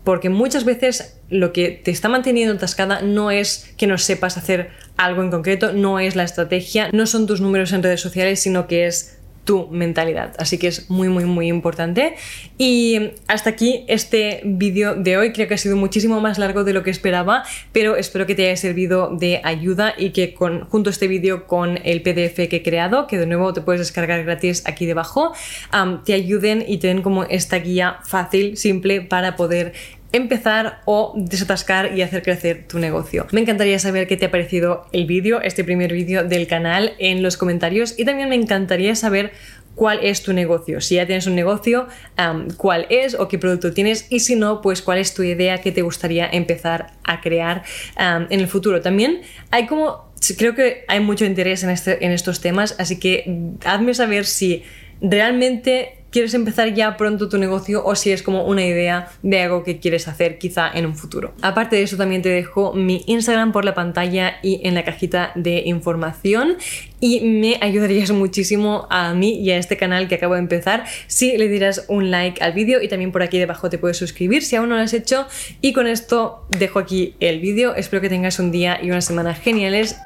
porque 0.04 0.28
muchas 0.28 0.64
veces 0.64 1.18
lo 1.30 1.52
que 1.52 1.70
te 1.70 1.90
está 1.90 2.08
manteniendo 2.08 2.54
atascada 2.54 3.02
no 3.02 3.30
es 3.30 3.72
que 3.76 3.86
no 3.86 3.98
sepas 3.98 4.36
hacer 4.36 4.70
algo 4.96 5.22
en 5.22 5.30
concreto, 5.30 5.72
no 5.72 5.98
es 5.98 6.16
la 6.16 6.24
estrategia, 6.24 6.90
no 6.92 7.06
son 7.06 7.26
tus 7.26 7.40
números 7.40 7.72
en 7.72 7.82
redes 7.82 8.00
sociales, 8.00 8.40
sino 8.40 8.66
que 8.66 8.86
es 8.86 9.18
tu 9.44 9.66
mentalidad. 9.68 10.34
Así 10.38 10.58
que 10.58 10.68
es 10.68 10.88
muy, 10.90 11.08
muy, 11.08 11.24
muy 11.24 11.48
importante. 11.48 12.14
Y 12.58 13.10
hasta 13.26 13.50
aquí 13.50 13.84
este 13.88 14.40
vídeo 14.44 14.94
de 14.94 15.16
hoy. 15.16 15.32
Creo 15.32 15.48
que 15.48 15.54
ha 15.54 15.58
sido 15.58 15.76
muchísimo 15.76 16.20
más 16.20 16.38
largo 16.38 16.64
de 16.64 16.72
lo 16.72 16.82
que 16.82 16.90
esperaba, 16.90 17.44
pero 17.72 17.96
espero 17.96 18.26
que 18.26 18.34
te 18.34 18.46
haya 18.46 18.56
servido 18.56 19.10
de 19.16 19.40
ayuda 19.44 19.94
y 19.96 20.10
que 20.10 20.34
con, 20.34 20.64
junto 20.66 20.90
a 20.90 20.92
este 20.92 21.08
vídeo 21.08 21.46
con 21.46 21.78
el 21.84 22.02
PDF 22.02 22.48
que 22.48 22.56
he 22.56 22.62
creado, 22.62 23.06
que 23.06 23.18
de 23.18 23.26
nuevo 23.26 23.52
te 23.52 23.60
puedes 23.60 23.80
descargar 23.80 24.22
gratis 24.24 24.62
aquí 24.66 24.86
debajo, 24.86 25.32
te 26.04 26.14
ayuden 26.14 26.64
y 26.66 26.78
te 26.78 26.88
den 26.88 27.02
como 27.02 27.24
esta 27.24 27.58
guía 27.58 27.98
fácil, 28.04 28.56
simple 28.56 29.00
para 29.00 29.36
poder 29.36 29.72
empezar 30.12 30.80
o 30.84 31.14
desatascar 31.16 31.96
y 31.96 32.02
hacer 32.02 32.22
crecer 32.22 32.66
tu 32.68 32.78
negocio. 32.78 33.26
Me 33.32 33.40
encantaría 33.40 33.78
saber 33.78 34.06
qué 34.06 34.16
te 34.16 34.26
ha 34.26 34.30
parecido 34.30 34.86
el 34.92 35.06
vídeo, 35.06 35.40
este 35.40 35.64
primer 35.64 35.92
vídeo 35.92 36.24
del 36.24 36.46
canal 36.46 36.92
en 36.98 37.22
los 37.22 37.36
comentarios 37.36 37.98
y 37.98 38.04
también 38.04 38.28
me 38.28 38.34
encantaría 38.34 38.94
saber 38.94 39.32
cuál 39.74 40.00
es 40.02 40.22
tu 40.22 40.32
negocio. 40.32 40.80
Si 40.80 40.96
ya 40.96 41.06
tienes 41.06 41.26
un 41.26 41.34
negocio, 41.34 41.88
cuál 42.56 42.86
es 42.90 43.14
o 43.14 43.28
qué 43.28 43.38
producto 43.38 43.72
tienes 43.72 44.06
y 44.10 44.20
si 44.20 44.36
no, 44.36 44.60
pues 44.60 44.82
cuál 44.82 44.98
es 44.98 45.14
tu 45.14 45.22
idea 45.22 45.60
que 45.60 45.72
te 45.72 45.82
gustaría 45.82 46.28
empezar 46.30 46.92
a 47.04 47.20
crear 47.20 47.62
en 47.96 48.40
el 48.40 48.48
futuro. 48.48 48.80
También 48.80 49.22
hay 49.50 49.66
como, 49.66 50.12
creo 50.36 50.54
que 50.54 50.84
hay 50.88 51.00
mucho 51.00 51.24
interés 51.24 51.62
en, 51.64 51.70
este, 51.70 52.04
en 52.04 52.12
estos 52.12 52.40
temas, 52.40 52.76
así 52.78 52.98
que 52.98 53.54
hazme 53.64 53.94
saber 53.94 54.26
si 54.26 54.62
realmente 55.00 56.01
quieres 56.12 56.34
empezar 56.34 56.74
ya 56.74 56.96
pronto 56.96 57.28
tu 57.28 57.38
negocio 57.38 57.84
o 57.84 57.96
si 57.96 58.12
es 58.12 58.22
como 58.22 58.44
una 58.44 58.64
idea 58.64 59.08
de 59.22 59.40
algo 59.40 59.64
que 59.64 59.80
quieres 59.80 60.06
hacer 60.06 60.38
quizá 60.38 60.70
en 60.72 60.86
un 60.86 60.94
futuro. 60.94 61.32
Aparte 61.42 61.76
de 61.76 61.82
eso 61.82 61.96
también 61.96 62.22
te 62.22 62.28
dejo 62.28 62.74
mi 62.74 63.02
Instagram 63.06 63.50
por 63.50 63.64
la 63.64 63.74
pantalla 63.74 64.36
y 64.42 64.60
en 64.62 64.74
la 64.74 64.84
cajita 64.84 65.32
de 65.34 65.62
información 65.64 66.58
y 67.00 67.20
me 67.20 67.58
ayudarías 67.60 68.12
muchísimo 68.12 68.86
a 68.90 69.14
mí 69.14 69.40
y 69.40 69.50
a 69.50 69.56
este 69.56 69.76
canal 69.76 70.06
que 70.06 70.16
acabo 70.16 70.34
de 70.34 70.40
empezar 70.40 70.84
si 71.06 71.36
le 71.36 71.48
dieras 71.48 71.86
un 71.88 72.10
like 72.10 72.42
al 72.44 72.52
vídeo 72.52 72.80
y 72.82 72.88
también 72.88 73.10
por 73.10 73.22
aquí 73.22 73.38
debajo 73.38 73.70
te 73.70 73.78
puedes 73.78 73.96
suscribir 73.96 74.42
si 74.42 74.54
aún 74.54 74.68
no 74.68 74.76
lo 74.76 74.82
has 74.82 74.92
hecho 74.92 75.26
y 75.60 75.72
con 75.72 75.86
esto 75.86 76.46
dejo 76.50 76.78
aquí 76.78 77.14
el 77.20 77.40
vídeo. 77.40 77.74
Espero 77.74 78.02
que 78.02 78.10
tengas 78.10 78.38
un 78.38 78.52
día 78.52 78.78
y 78.82 78.90
una 78.90 79.00
semana 79.00 79.34
geniales. 79.34 79.96